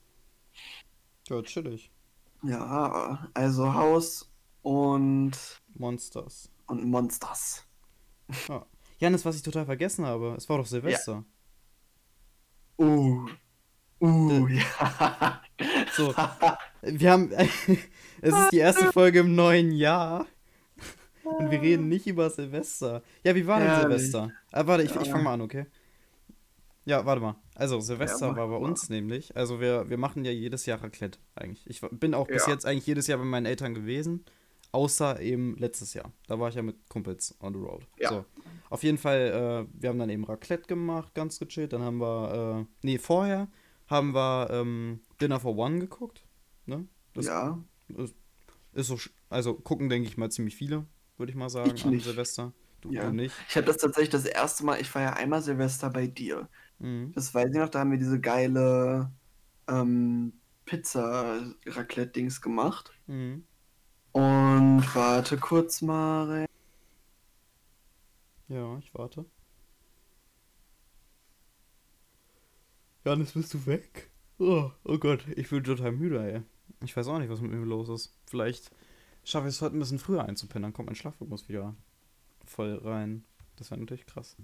[1.30, 1.92] Ja, chillig.
[2.44, 4.30] Ja, also Haus
[4.62, 5.32] und,
[5.76, 6.52] Monsters.
[6.68, 7.66] und Monsters.
[9.00, 11.24] Janis, was ich total vergessen habe, es war doch Silvester.
[12.78, 13.28] Uh.
[14.02, 15.42] Uh, ja.
[15.94, 16.14] So,
[16.82, 17.32] wir haben,
[18.22, 20.26] es ist die erste Folge im neuen Jahr
[21.24, 23.02] und wir reden nicht über Silvester.
[23.24, 23.98] Ja, wie war denn Herrlich.
[24.00, 24.32] Silvester?
[24.52, 25.12] Ah, warte, ich, ich Ja.
[25.12, 25.66] fange mal an, okay?
[26.86, 27.36] Ja, warte mal.
[27.56, 28.66] Also, Silvester mach war bei mal.
[28.66, 29.36] uns nämlich.
[29.38, 31.66] Also, wir, wir machen ja jedes Jahr Raclette eigentlich.
[31.68, 32.52] Ich bin auch bis Ja.
[32.52, 34.26] jetzt eigentlich jedes Jahr bei meinen Eltern gewesen.
[34.74, 36.12] Außer eben letztes Jahr.
[36.28, 37.88] Da war ich ja mit Kumpels on the road.
[38.00, 38.10] Ja.
[38.10, 38.26] So.
[38.72, 41.74] Auf jeden Fall, äh, wir haben dann eben Raclette gemacht, ganz gechillt.
[41.74, 43.48] Dann haben wir, äh, nee, vorher
[43.88, 46.26] haben wir ähm, Dinner for One geguckt.
[46.66, 46.88] Ne?
[47.14, 47.60] Das ja,
[48.74, 50.86] ist so, sch- also gucken, denke ich mal, ziemlich viele,
[51.24, 52.04] würde ich mal sagen, Ich an nicht.
[52.04, 52.52] Silvester.
[52.82, 53.06] Du, Ja.
[53.08, 53.34] du nicht.
[53.48, 56.50] ich habe das tatsächlich das erste Mal, ich war ja einmal Silvester bei dir.
[56.80, 57.14] Mhm.
[57.16, 59.10] Das weiß ich noch, da haben wir diese geile
[59.70, 60.34] ähm,
[60.66, 62.92] Pizza-Raclette-Dings gemacht.
[63.08, 63.46] Mhm.
[64.12, 66.46] Und warte kurz mal.
[68.50, 69.26] Ja, ich warte.
[73.06, 74.10] Janis, bist du weg?
[74.40, 76.42] Oh, oh Gott, ich bin total müde, ey.
[76.84, 78.14] Ich weiß auch nicht, was mit mir los ist.
[78.26, 78.72] Vielleicht
[79.24, 81.76] schaffe ich es heute ein bisschen früher einzupennen, dann kommt mein Schlafrhythmus wieder
[82.46, 83.24] voll rein.
[83.56, 84.36] Das wäre natürlich krass.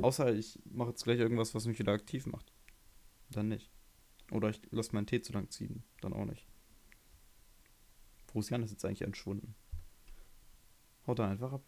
[0.00, 2.52] Außer ich mache jetzt gleich irgendwas, was mich wieder aktiv macht.
[3.30, 3.70] Dann nicht.
[4.30, 5.82] Oder ich lasse meinen Tee zu lang ziehen.
[6.00, 6.46] Dann auch nicht.
[8.32, 9.54] Wo ist jetzt eigentlich entschwunden?
[11.06, 11.62] Haut er einfach ab.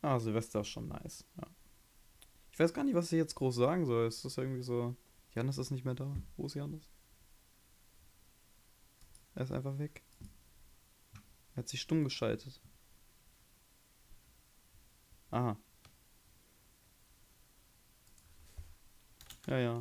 [0.00, 1.26] Ah, Silvester ist schon nice.
[1.36, 1.46] Ja.
[2.52, 4.06] Ich weiß gar nicht, was ich jetzt groß sagen soll.
[4.06, 4.94] Ist irgendwie so.
[5.34, 6.16] Janis ist nicht mehr da.
[6.36, 6.88] Wo ist Janis?
[9.36, 10.02] Er ist einfach weg.
[11.54, 12.60] Er hat sich stumm geschaltet.
[15.30, 15.56] Aha.
[19.46, 19.80] Ja, ja.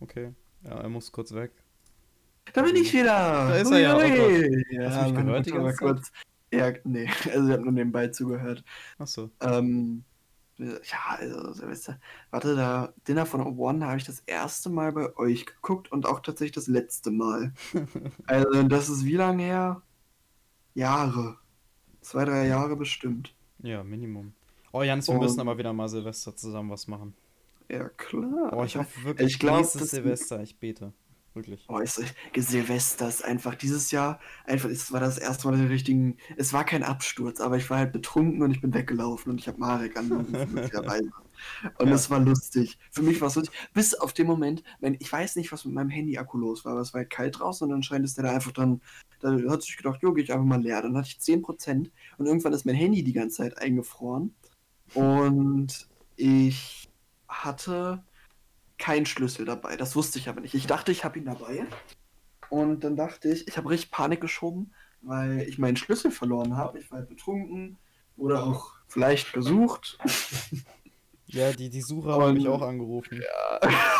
[0.00, 0.34] Okay.
[0.62, 1.50] Ja, er muss kurz weg.
[2.52, 3.06] Da bin ich wieder!
[3.48, 4.64] Da ist er ja, oh Hui.
[4.80, 5.78] Hast du mich gehört die ganze Zeit?
[5.78, 6.12] kurz.
[6.52, 8.64] Ja, nee, also ich habe nur nebenbei zugehört.
[8.98, 9.30] Achso.
[9.40, 10.04] Ähm,
[10.60, 11.98] ja, also Silvester.
[12.30, 16.20] Warte, da Dinner von One habe ich das erste Mal bei euch geguckt und auch
[16.20, 17.52] tatsächlich das letzte Mal.
[18.26, 19.82] Also das ist wie lange her?
[20.74, 21.36] Jahre.
[22.00, 23.34] Zwei, drei Jahre bestimmt.
[23.58, 24.32] Ja, Minimum.
[24.72, 27.14] Oh, Janis, wir Und- müssen aber wieder mal Silvester zusammen was machen.
[27.68, 28.52] Ja, klar.
[28.52, 30.92] Oh, ich hoffe wirklich, Ich glaub, nächstes Silvester, ich bete.
[31.34, 31.64] Wirklich.
[31.68, 32.02] Oh, ist,
[32.36, 36.64] Silvester ist einfach dieses Jahr, einfach, es war das erste Mal den richtigen, es war
[36.64, 39.96] kein Absturz, aber ich war halt betrunken und ich bin weggelaufen und ich habe Marek
[39.96, 41.08] angerufen, möglicherweise.
[41.78, 41.94] Und Ja.
[41.94, 42.78] es war lustig.
[42.90, 43.56] Für mich war es lustig.
[43.72, 46.80] Bis auf den Moment, wenn ich weiß nicht, was mit meinem Handy-Akku los war, aber
[46.80, 48.80] es war halt kalt draußen und anscheinend ist der da einfach dann,
[49.20, 50.82] da hat sich gedacht, jo, gehe ich einfach mal leer.
[50.82, 54.34] Dann hatte ich 10% und irgendwann ist mein Handy die ganze Zeit eingefroren.
[54.94, 56.88] Und ich
[57.28, 58.02] hatte
[58.80, 59.76] keinen Schlüssel dabei.
[59.76, 60.54] Das wusste ich aber nicht.
[60.54, 61.64] Ich dachte, ich habe ihn dabei.
[62.48, 64.72] Und dann dachte ich, ich habe richtig Panik geschoben,
[65.02, 66.80] weil ich meinen Schlüssel verloren habe.
[66.80, 67.78] Ich war halt betrunken
[68.16, 69.98] oder auch vielleicht gesucht.
[71.32, 73.20] Ja, die, die Sucher haben mich auch angerufen.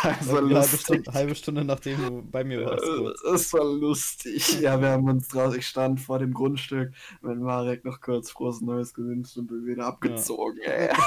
[0.03, 0.77] Also Eine halbe.
[0.77, 2.83] Stunde, halbe Stunde nachdem du bei mir warst.
[2.83, 3.21] kurz.
[3.21, 4.59] Das war lustig.
[4.59, 8.61] Ja, wir haben uns draußen, ich stand vor dem Grundstück mit Marek noch kurz frohes
[8.61, 10.57] Neues gewünscht und bin wieder abgezogen.
[10.63, 10.89] Ey.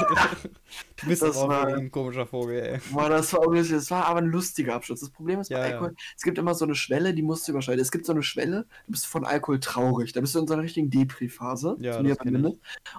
[0.96, 2.78] Du bist Das auch war- ein komischer Vogel, ey.
[2.92, 5.00] Boah, das war das war aber ein lustiger Abschluss.
[5.00, 5.72] Das Problem ist bei Ja, ja.
[5.72, 7.80] Alkohol, es gibt immer so eine Schwelle, die musst du überschreiten.
[7.82, 10.12] Es gibt so eine Schwelle, du bist von Alkohol traurig.
[10.12, 11.76] Da bist du in so einer richtigen Depri-Phase.
[11.80, 11.98] Ja.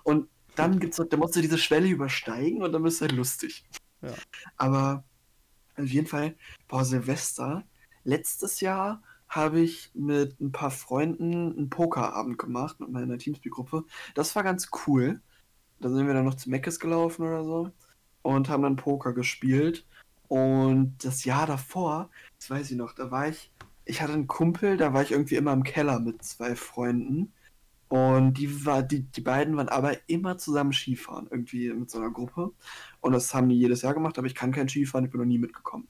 [0.03, 3.13] Und dann gibt's, so- da musst du diese Schwelle übersteigen und dann bist du halt
[3.13, 3.65] lustig.
[4.01, 4.13] Ja.
[4.57, 5.03] Aber
[5.77, 6.35] auf jeden Fall,
[6.67, 7.63] boah, Silvester.
[8.03, 13.83] Letztes Jahr habe ich mit ein paar Freunden einen Pokerabend gemacht mit meiner Teamspeak-Gruppe.
[14.13, 15.19] Das war ganz cool.
[15.79, 17.71] Da sind wir dann noch zu Meckes gelaufen oder so
[18.21, 19.85] und haben dann Poker gespielt.
[20.27, 23.51] Und das Jahr davor, das weiß ich noch, da war ich,
[23.83, 27.33] ich hatte einen Kumpel, da war ich irgendwie immer im Keller mit zwei Freunden.
[27.87, 32.11] Und die, war, die, die beiden waren aber immer zusammen Skifahren, irgendwie mit so einer
[32.11, 32.51] Gruppe.
[33.01, 35.27] Und das haben die jedes Jahr gemacht, aber ich kann kein Skifahren, ich bin noch
[35.27, 35.87] nie mitgekommen.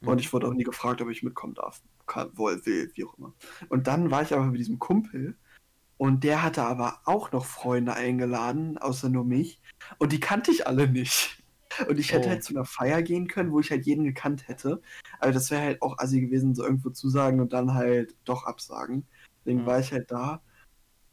[0.00, 0.08] Mhm.
[0.08, 1.80] Und ich wurde auch nie gefragt, ob ich mitkommen darf.
[2.06, 3.32] Kann, wohl, will, wie auch immer.
[3.68, 5.36] Und dann war ich aber mit diesem Kumpel
[5.96, 9.60] und der hatte aber auch noch Freunde eingeladen, außer nur mich.
[9.98, 11.42] Und die kannte ich alle nicht.
[11.88, 12.30] Und ich hätte Oh.
[12.30, 14.80] halt zu einer Feier gehen können, wo ich halt jeden gekannt hätte.
[15.20, 19.06] Aber das wäre halt auch assi gewesen, so irgendwo zusagen und dann halt doch absagen.
[19.44, 19.66] Deswegen Ja.
[19.66, 20.40] war ich halt da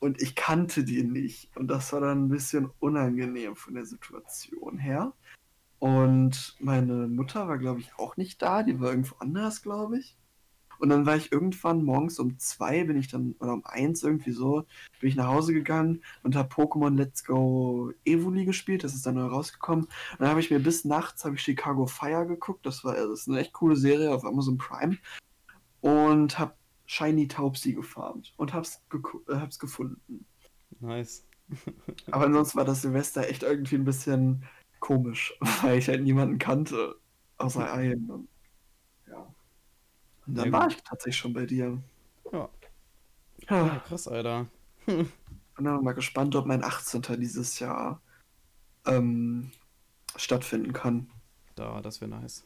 [0.05, 1.49] und ich kannte die nicht.
[1.57, 5.13] Und das war dann ein bisschen unangenehm von der Situation her.
[5.79, 8.61] Und meine Mutter war, glaube ich, auch nicht da.
[8.61, 10.15] Die war irgendwo anders, glaube ich.
[10.77, 14.31] Und dann war ich irgendwann morgens um zwei, bin ich dann, oder um eins irgendwie
[14.31, 14.65] so,
[14.99, 18.83] bin ich nach Hause gegangen und habe Pokémon Let's Go Evoli gespielt.
[18.83, 19.85] Das ist dann neu rausgekommen.
[19.85, 22.65] Und dann habe ich mir bis nachts ich Chicago Fire geguckt.
[22.65, 24.97] Das war das ist eine echt coole Serie auf Amazon Prime.
[25.81, 26.53] Und habe
[26.85, 30.25] Shiny Taubsi gefarmt und hab's, geku- äh, hab's gefunden.
[30.79, 31.25] Nice.
[32.11, 34.45] Aber ansonsten war das Silvester echt irgendwie ein bisschen
[34.79, 36.95] komisch, weil ich halt niemanden kannte,
[37.37, 38.09] außer einen.
[38.09, 38.29] Und,
[39.07, 39.33] ja.
[40.27, 41.81] Und dann Ja, war ich tatsächlich schon bei dir.
[42.31, 42.49] Ja.
[43.49, 44.47] ja, Ja, krass, Alter.
[44.85, 45.09] bin
[45.57, 47.01] dann mal gespannt, ob mein 18.
[47.19, 48.01] dieses Jahr
[48.85, 49.51] ähm,
[50.15, 51.09] stattfinden kann.
[51.55, 52.45] Da, das wäre nice.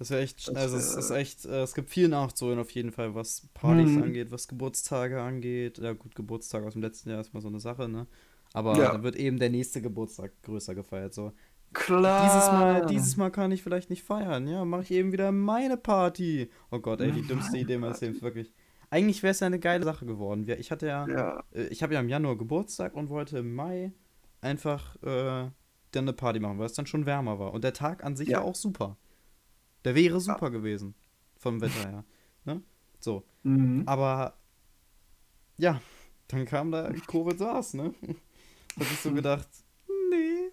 [0.00, 2.70] Das wäre echt, Das also es wär- ist echt, äh, es gibt viel nachzuholen auf
[2.70, 4.02] jeden Fall, was Partys Mhm.
[4.02, 5.76] angeht, was Geburtstage angeht.
[5.78, 8.06] Ja gut, Geburtstag aus dem letzten Jahr ist mal so eine Sache, ne?
[8.54, 8.92] Aber Ja.
[8.92, 11.12] da wird eben der nächste Geburtstag größer gefeiert.
[11.12, 11.32] So,
[11.74, 12.24] Klar.
[12.24, 14.48] dieses Mal, dieses Mal kann ich vielleicht nicht feiern.
[14.48, 16.50] Ja, mache ich eben wieder meine Party.
[16.70, 17.20] Oh Gott, ey, die
[17.54, 18.00] dümmste Idee meines.
[18.00, 18.54] Lebens, wirklich.
[18.88, 20.48] Eigentlich wäre es ja eine geile Sache geworden.
[20.58, 23.92] Ich hatte ja, Ja, äh, ich habe ja im Januar Geburtstag und wollte im Mai
[24.40, 25.50] einfach äh,
[25.92, 27.52] dann eine Party machen, weil es dann schon wärmer war.
[27.52, 28.38] Und der Tag an sich Ja.
[28.38, 28.96] war auch super.
[29.84, 30.94] Der wäre super gewesen.
[31.36, 32.04] Vom Wetter her.
[32.44, 32.62] Ne?
[33.00, 33.22] So.
[33.42, 33.82] mhm.
[33.86, 34.34] Aber
[35.58, 35.78] ja,
[36.28, 37.92] dann kam da Covid SARS, ne?
[38.76, 39.46] Hab ich so gedacht,
[40.10, 40.50] nee.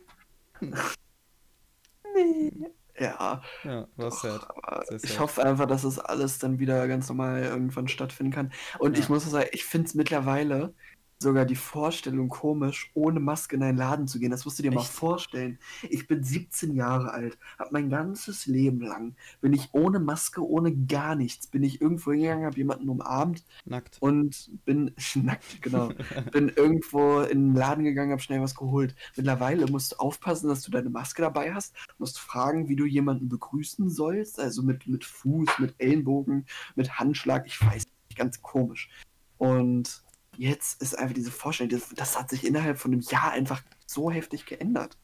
[3.00, 3.42] ja.
[3.64, 4.48] Ja, war Doch, sad.
[4.88, 5.20] Sehr ich sad.
[5.20, 8.52] hoffe einfach, dass es alles dann wieder ganz normal irgendwann stattfinden kann.
[8.80, 9.04] Und Ja.
[9.04, 10.74] ich muss sagen, ich finde es mittlerweile
[11.20, 14.30] sogar die Vorstellung komisch, ohne Maske in einen Laden zu gehen.
[14.30, 14.92] Das musst du dir mal Echt?
[14.92, 15.58] vorstellen.
[15.90, 20.76] Ich bin 17 Jahre alt, habe mein ganzes Leben lang, bin ich ohne Maske, ohne
[20.76, 23.98] gar nichts, bin ich irgendwo hingegangen, habe jemanden umarmt Nackt.
[24.00, 25.92] und bin nackt, genau.
[26.32, 28.96] bin irgendwo in den Laden gegangen, habe schnell was geholt.
[29.16, 33.28] Mittlerweile musst du aufpassen, dass du deine Maske dabei hast, musst fragen, wie du jemanden
[33.28, 36.46] begrüßen sollst, also mit, mit Fuß, mit Ellenbogen,
[36.76, 38.90] mit Handschlag, ich weiß nicht, ganz komisch.
[39.38, 40.04] Und
[40.38, 44.12] jetzt ist einfach diese Vorstellung, das, das hat sich innerhalb von einem Jahr einfach so
[44.12, 44.98] heftig geändert.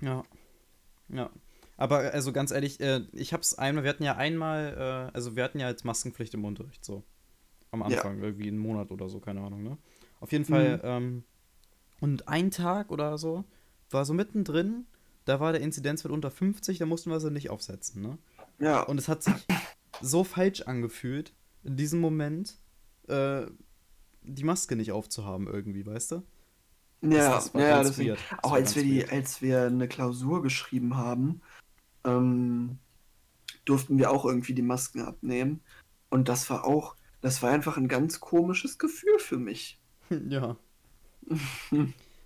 [0.00, 0.24] Ja.
[1.08, 1.30] Ja.
[1.78, 5.44] Aber also ganz ehrlich, äh, ich hab's einmal, wir hatten ja einmal, äh, also wir
[5.44, 7.04] hatten ja jetzt Maskenpflicht im Unterricht, so.
[7.70, 7.86] Am Ja.
[7.86, 9.76] Anfang, irgendwie einen Monat oder so, keine Ahnung, ne?
[10.20, 10.82] Auf jeden Fall, Mhm.
[10.84, 11.24] ähm,
[12.00, 13.44] und ein Tag oder so
[13.90, 14.86] war so mittendrin,
[15.26, 18.18] da war der Inzidenzwert unter 50, da mussten wir sie nicht aufsetzen, ne?
[18.58, 19.34] Ja, Und es hat sich
[20.00, 22.58] so falsch angefühlt, in diesem Moment,
[23.08, 23.46] äh,
[24.26, 26.22] die Maske nicht aufzuhaben irgendwie, weißt du?
[27.02, 28.20] ja, das war ja, deswegen, weird.
[28.30, 29.12] Das auch als wir die, weird.
[29.12, 31.40] als wir eine Klausur geschrieben haben,
[32.04, 32.78] ähm,
[33.64, 35.60] durften wir auch irgendwie die Masken abnehmen.
[36.08, 39.80] Und das war auch, das war einfach ein ganz komisches Gefühl für mich.
[40.28, 40.56] Ja.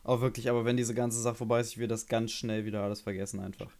[0.04, 2.82] Auch wirklich, aber wenn diese ganze Sache vorbei ist, ich will das ganz schnell wieder
[2.82, 3.70] alles vergessen einfach.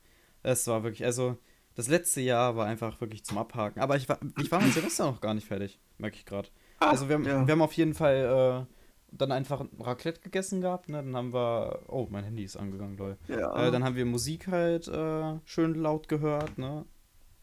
[0.42, 1.36] Es war wirklich, also
[1.74, 3.80] das letzte Jahr war einfach wirklich zum Abhaken.
[3.80, 6.48] Aber ich war, ich war mit Silvester noch gar nicht fertig, merke ich gerade.
[6.80, 7.46] Also wir haben, ja.
[7.46, 8.74] wir haben auf jeden Fall äh,
[9.12, 10.98] dann einfach Raclette gegessen gehabt, ne?
[10.98, 13.18] Dann haben wir, oh, mein Handy ist angegangen, lol.
[13.28, 13.66] Ja.
[13.66, 16.84] Äh, dann haben wir Musik halt äh, schön laut gehört, ne?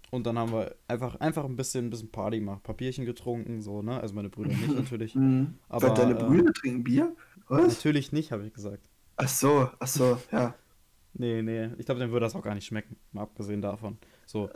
[0.10, 3.82] Und dann haben wir einfach, einfach ein bisschen, ein bisschen Party gemacht, Papierchen getrunken, so,
[3.82, 4.00] ne?
[4.00, 5.16] Also meine Brüder nicht natürlich.
[5.16, 5.56] Mhm.
[5.70, 7.16] Aber, deine äh, Brüder trinken Bier?
[7.48, 7.68] Was?
[7.68, 8.90] Natürlich nicht, habe ich gesagt.
[9.18, 10.56] Ach so, ach so, ja.
[11.20, 13.98] Nee, nee, ich glaube, dem würde das auch gar nicht schmecken, mal abgesehen davon.
[14.28, 14.52] So,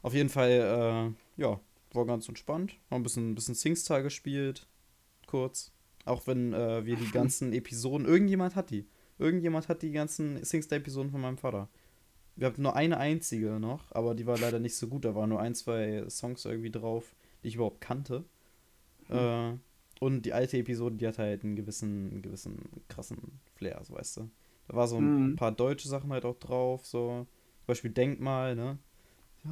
[0.00, 1.60] auf jeden Fall, äh, ja,
[1.96, 2.74] war ganz entspannt.
[2.90, 4.66] Haben ein bisschen, ein bisschen Singstar gespielt,
[5.26, 5.72] kurz.
[6.04, 8.86] Auch wenn äh, wir die ganzen Episoden, irgendjemand hat die.
[9.18, 11.68] Irgendjemand hat die ganzen Singstar-Episoden von meinem Vater.
[12.36, 15.04] Wir hatten nur eine einzige noch, aber die war leider nicht so gut.
[15.06, 18.24] Da waren nur ein, zwei Songs irgendwie drauf, die ich überhaupt kannte.
[19.08, 19.52] Äh,
[20.00, 24.18] und die alte Episode, die hat halt einen gewissen, einen gewissen krassen Flair, so weißt
[24.18, 24.30] du.
[24.68, 25.36] Da war so ein Mhm.
[25.36, 27.26] paar deutsche Sachen halt auch drauf, so.
[27.60, 28.78] Zum Beispiel Denkmal, ne?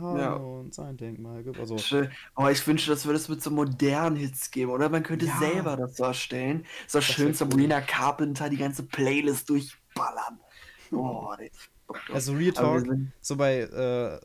[0.00, 0.32] Ja, Ja.
[0.34, 1.42] und sein Denkmal.
[1.42, 2.10] gibt- Also, Schön.
[2.36, 4.70] Oh, ich wünschte, das würde es mit so modernen Hits geben.
[4.70, 5.38] Oder man könnte Ja.
[5.38, 6.64] selber das so erstellen.
[6.86, 10.38] So schön wär Sabrina Carpenter die ganze Playlist durchballern.
[10.92, 11.34] Oh,
[12.12, 12.86] also Real Talk,
[13.20, 14.20] so bei, äh,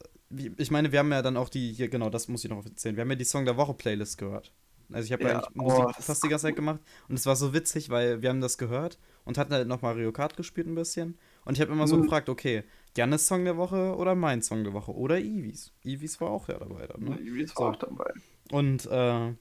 [0.58, 2.96] ich meine, wir haben ja dann auch die, hier, genau, das muss ich noch erzählen.
[2.96, 4.54] Wir haben ja die Song der Woche Playlist gehört.
[4.92, 7.16] Also ich habe ja, eigentlich oh, Musik das ist fast die ganze Zeit gemacht und
[7.16, 10.36] es war so witzig, weil wir haben das gehört und hatten halt noch Mario Kart
[10.36, 12.04] gespielt ein bisschen und ich habe immer so Mhm.
[12.04, 12.64] gefragt, okay,
[12.98, 15.72] Jannes Song der Woche oder mein Song der Woche oder Ivis.
[15.84, 17.18] Ivis war auch ja dabei dann, ne?
[17.20, 17.66] Irgendwie ist So.
[17.66, 18.12] auch dabei.
[18.52, 19.34] Und äh,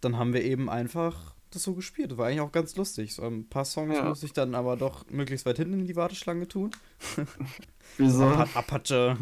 [0.00, 2.12] dann haben wir eben einfach das so gespielt.
[2.12, 3.14] Das war eigentlich auch ganz lustig.
[3.14, 4.04] So ein paar Songs Ja.
[4.04, 6.70] musste ich dann aber doch möglichst weit hinten in die Warteschlange tun.
[7.96, 8.24] Wieso?
[8.24, 9.16] Apa- Apache.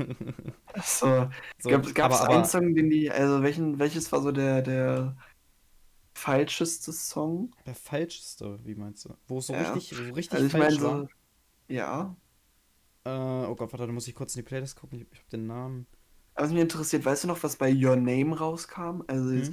[0.84, 1.28] So.
[1.58, 5.16] So, Gab es aber, einen Song, den die, also welchen, welches war so der, der
[6.14, 7.52] falscheste Song?
[7.66, 9.14] der falscheste, wie meinst du?
[9.26, 9.72] Wo es so Ja.
[9.72, 11.00] richtig, so richtig Also ich meine falsch war.
[11.02, 11.08] so,
[11.68, 12.16] ja.
[13.08, 14.98] Äh, oh Gott, warte, da muss ich kurz in die Playlist gucken.
[15.00, 15.86] Ich, ich hab den Namen.
[16.34, 19.02] Aber was mich interessiert, weißt du noch, was bei Your Name rauskam?
[19.06, 19.38] Also Hm?
[19.38, 19.52] jetzt-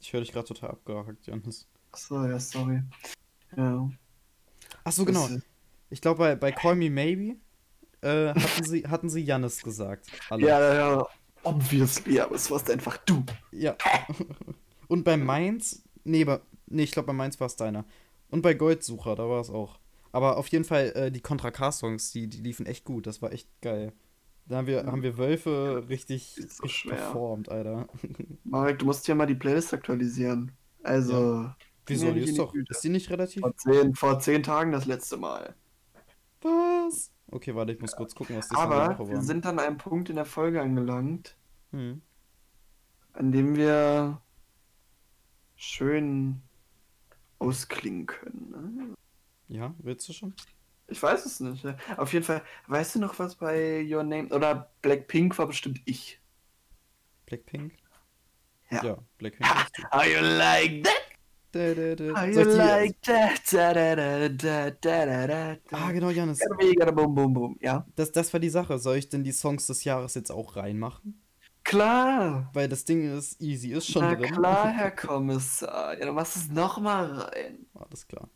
[0.00, 1.66] Ich höre dich gerade total abgehakt, Janis.
[1.92, 2.82] Achso, ja, sorry.
[3.56, 3.90] Ja.
[4.84, 5.28] Ach so, genau.
[5.90, 7.36] Ich glaube, bei, bei Call Me Maybe
[8.00, 10.06] äh, hatten sie, hatten sie Jannis gesagt.
[10.30, 10.46] Alle.
[10.46, 11.06] Ja, ja,
[11.42, 13.24] obviously, aber es warst einfach du.
[13.50, 13.76] Ja.
[14.88, 17.84] Und bei Mainz, nee, bei, nee ich glaube bei Mainz war es deiner.
[18.30, 19.78] Und bei Goldsucher, da war es auch.
[20.12, 23.06] Aber auf jeden Fall, äh, die Contra K-Songs, die, die liefen echt gut.
[23.06, 23.92] Das war echt geil.
[24.46, 27.88] Da haben wir, haben wir Wölfe richtig, so performt, Alter.
[28.44, 30.52] Marek, du musst hier mal die Playlist aktualisieren.
[30.82, 31.50] Also,
[31.86, 32.06] Wieso?
[32.06, 32.72] Ja, Die nicht in ist die doch, Güte.
[32.72, 33.40] ist die nicht relativ?
[33.42, 35.54] vor zehn, vor zehn Tagen das letzte Mal.
[36.42, 37.12] Was?
[37.30, 39.78] Okay, warte, ich muss kurz gucken, was die der Aber Woche wir sind an einem
[39.78, 41.36] Punkt in der Folge angelangt,
[41.70, 42.00] Hm.
[43.12, 44.20] an dem wir
[45.56, 46.42] schön
[47.40, 48.94] ausklingen können.
[49.48, 49.56] Ne?
[49.56, 50.34] Ja, willst du schon?
[50.86, 51.64] Ich weiß es nicht.
[51.64, 51.76] ja.
[51.96, 56.20] Auf jeden Fall, weißt du noch, was bei Your Name oder Blackpink war bestimmt ich.
[57.26, 57.72] Blackpink?
[58.70, 58.84] Ja.
[58.84, 59.82] Ja, Blackpink du.
[59.92, 60.94] How you like that?
[61.52, 62.20] Da, da, da.
[62.20, 63.40] How you like that?
[63.52, 65.56] Da, da, da, da, da, da.
[65.72, 66.38] Ah, genau, Janis.
[66.94, 67.58] Boom, boom, boom.
[67.60, 68.78] Ja, Das, das war die Sache.
[68.78, 71.20] Soll ich denn die Songs des Jahres jetzt auch reinmachen?
[71.70, 72.50] Klar.
[72.52, 74.32] Weil das Ding ist, easy ist schon Na drin.
[74.32, 75.98] klar, Herr Kommissar.
[75.98, 77.66] Ja, dann machst du es nochmal rein.
[77.74, 78.28] Alles klar.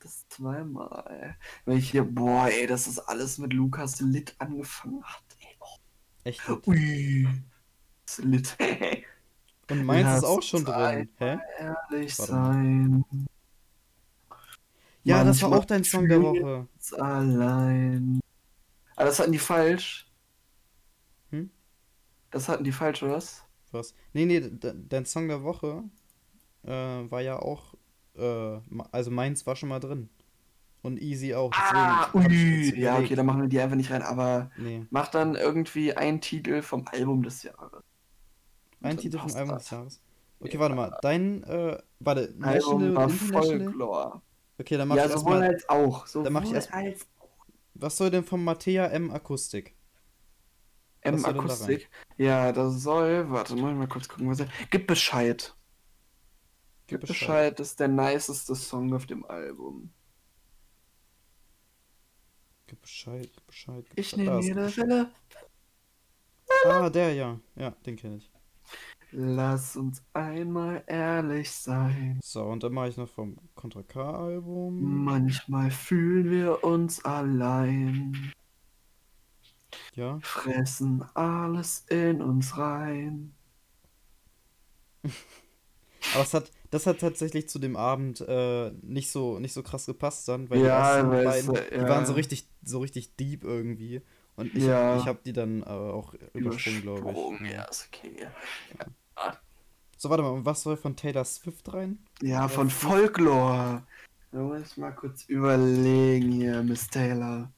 [0.00, 1.36] Das zweimal.
[1.64, 5.22] Wenn ich hier, boah, ey, dass das alles mit Lukas Litt angefangen hat.
[5.40, 5.76] Ey, oh,
[6.24, 6.68] Echt gut.
[6.68, 7.28] ui.
[8.06, 8.56] Das Litt.
[9.70, 11.08] Und meins Lass ist auch schon drin.
[11.18, 11.38] Hä?
[11.58, 13.04] Ehrlich Warte sein.
[15.04, 16.68] Ja, das war Manchmal auch dein Song der Woche.
[16.98, 18.20] Allein.
[18.96, 20.07] Aber das hatten die falsch.
[22.30, 23.42] Das hatten die falsch, oder was?
[23.72, 23.94] Was?
[24.12, 25.82] Nee, nee, de- dein Song der Woche
[26.64, 27.74] äh, war ja auch.
[28.16, 28.58] Äh,
[28.92, 30.08] also meins war schon mal drin.
[30.82, 31.50] Und easy auch.
[31.54, 32.72] Ah, ui.
[32.78, 34.02] Ja, okay, dann machen wir die einfach nicht rein.
[34.02, 34.86] Aber Nee.
[34.90, 37.82] mach dann irgendwie einen Titel vom Album des Jahres.
[38.80, 39.62] Ein Dann Titel vom Album das.
[39.64, 40.00] des Jahres.
[40.40, 40.60] Okay, Ja.
[40.60, 40.96] warte mal.
[41.02, 43.08] Dein, äh, warte, Album war?
[43.08, 44.22] Folklore.
[44.58, 45.48] Okay, dann mach Ja, ich sowohl erstmal.
[45.54, 46.06] als auch.
[46.06, 47.06] Sowohl mach ich erst- als
[47.74, 49.74] Was soll denn vom Mattea M Akustik?
[51.02, 51.90] M Was soll denn da Akustik.
[52.16, 53.30] Ja, das soll.
[53.30, 54.48] Warte, muss ich mal kurz gucken, was er.
[54.70, 55.54] Gib Bescheid.
[56.86, 59.92] Gib Bescheid ist der niceste Song auf dem Album.
[62.66, 63.84] Gib Bescheid, gib Bescheid.
[63.88, 64.26] Gib Ich Bescheid.
[64.26, 64.76] Nehme jede.
[64.76, 65.10] Welle.
[66.66, 67.38] Ah, der, ja.
[67.56, 68.30] Ja, den kenne ich.
[69.10, 72.20] Lass uns einmal ehrlich sein.
[72.22, 75.04] So, und dann mache ich noch vom Contra K-Album.
[75.04, 78.32] Manchmal fühlen wir uns allein.
[79.94, 80.18] Ja.
[80.22, 83.34] Fressen alles in uns rein.
[86.14, 89.86] Aber es hat, das hat tatsächlich zu dem Abend äh, nicht so nicht so krass
[89.86, 91.88] gepasst dann, weil Ja, die ersten weißt beiden, du, die ja.
[91.88, 94.02] waren so richtig so richtig deep irgendwie
[94.36, 94.96] und ich Ja.
[94.96, 97.50] ich habe die dann äh, auch übersprungen, glaube ich.
[97.52, 97.64] ja, Ja.
[97.64, 98.26] ist okay.
[99.96, 101.98] So, warte mal, und was soll von Taylor Swift rein?
[102.22, 103.82] Ja, von Folklore.
[104.30, 107.52] Da muss ich mal kurz überlegen hier, Miss Taylor.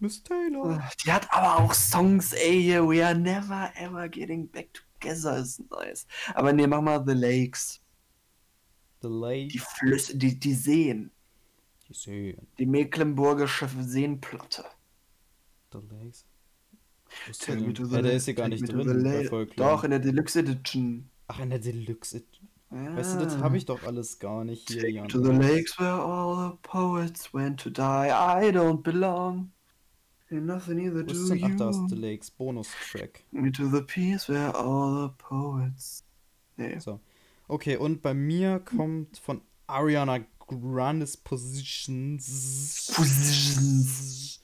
[0.00, 0.82] Miss Taylor.
[1.04, 6.06] Die hat aber auch Songs, ey, We Are Never Ever Getting Back Together ist nice.
[6.34, 7.80] Aber nee, mach mal The Lakes.
[9.02, 9.48] The Lake.
[9.48, 11.10] Die Flüsse, die, die Seen.
[11.88, 12.46] Die Seen.
[12.58, 14.64] Die Mecklenburgische Seenplatte.
[15.72, 16.24] The Lakes.
[17.38, 19.48] Take der me to the Ja, der ist hier gar nicht drin.
[19.56, 21.10] Doch, in der Deluxe Edition.
[21.28, 22.22] Ach, in der Deluxe.
[22.70, 22.96] Ja.
[22.96, 25.08] Weißt du, das habe ich doch alles gar nicht hier, Take Jan.
[25.08, 28.08] to the lakes where all the poets went to die.
[28.10, 29.50] I don't belong.
[30.30, 31.44] And nothing either Wo do ist denn?
[31.44, 31.96] Ach, da ist The.
[31.96, 32.30] Lakes.
[32.30, 33.24] Bonus-Track.
[33.32, 36.04] Me to the peace where all the poets.
[36.56, 36.78] Nee.
[36.78, 37.00] So.
[37.48, 42.92] Okay, und bei mir kommt von Ariana Grande's Positions.
[42.94, 44.40] Positions.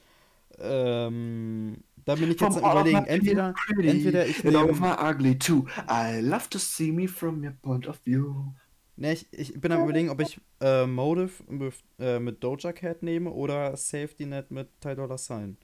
[0.58, 4.96] Ähm, da bin ich jetzt From am überlegen, entweder, entweder ich all nehme.
[4.98, 5.66] ugly too.
[5.88, 8.52] I love to see me from your point of view.
[8.96, 13.02] Ne, ich, ich bin am überlegen, ob ich äh, Motive mit, äh, mit Doja Cat
[13.02, 15.58] nehme oder Safety Net mit Ty Dolla Sign.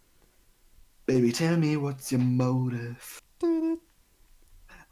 [1.07, 3.21] Baby, tell me what's your motive?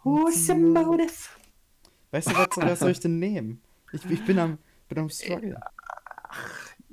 [0.02, 1.28] What's your motive?
[2.10, 3.62] Weißt du, was, was soll ich denn nehmen?
[3.92, 4.58] Ich, ich bin am,
[4.88, 5.60] bin am Struggle.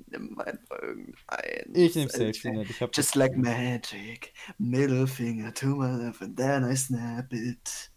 [0.09, 1.73] Nimm mal irgendein.
[1.73, 2.69] Ich nehme Net.
[2.69, 7.91] Ich hab Just like magic, middle finger to my left and then I snap it.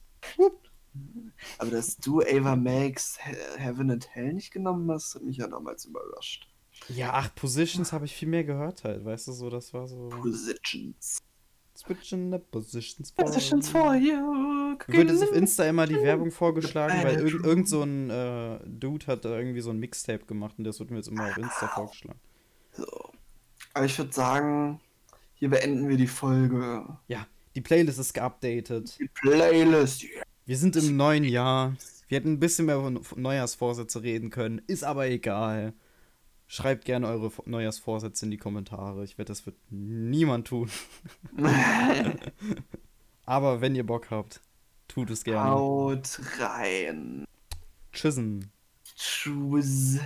[1.58, 5.46] Aber dass du Ava Max He- Heaven and Hell nicht genommen hast, hat mich ja
[5.46, 6.48] damals überrascht.
[6.88, 10.08] Ja, ach, Positions habe ich viel mehr gehört halt, weißt du, so, das war so.
[10.08, 11.18] Positions.
[11.76, 14.76] Switching the positions for Positions for you.
[14.86, 19.06] Wird jetzt auf Insta immer die Werbung vorgeschlagen, weil irgend, irgend so ein äh, Dude
[19.06, 21.68] hat da irgendwie so ein Mixtape gemacht und das wird mir jetzt immer auf Insta
[21.68, 22.18] vorgeschlagen.
[22.72, 22.86] So.
[23.72, 24.80] Aber ich würde sagen,
[25.34, 26.84] hier beenden wir die Folge.
[27.08, 28.98] Ja, die Playlist ist geupdatet.
[28.98, 30.02] Die Playlist.
[30.04, 30.22] Yeah.
[30.44, 31.76] Wir sind im neuen Jahr.
[32.08, 35.72] Wir hätten ein bisschen mehr über Neujahrsvorsätze reden können, ist aber egal.
[36.52, 39.04] Schreibt gerne eure Neujahrsvorsätze in die Kommentare.
[39.04, 40.68] Ich wette, das wird niemand tun.
[43.24, 44.40] Aber wenn ihr Bock habt,
[44.88, 45.48] tut es gerne.
[45.48, 47.24] Haut rein.
[47.92, 48.50] Tschüssen.
[48.96, 50.00] Tschüss.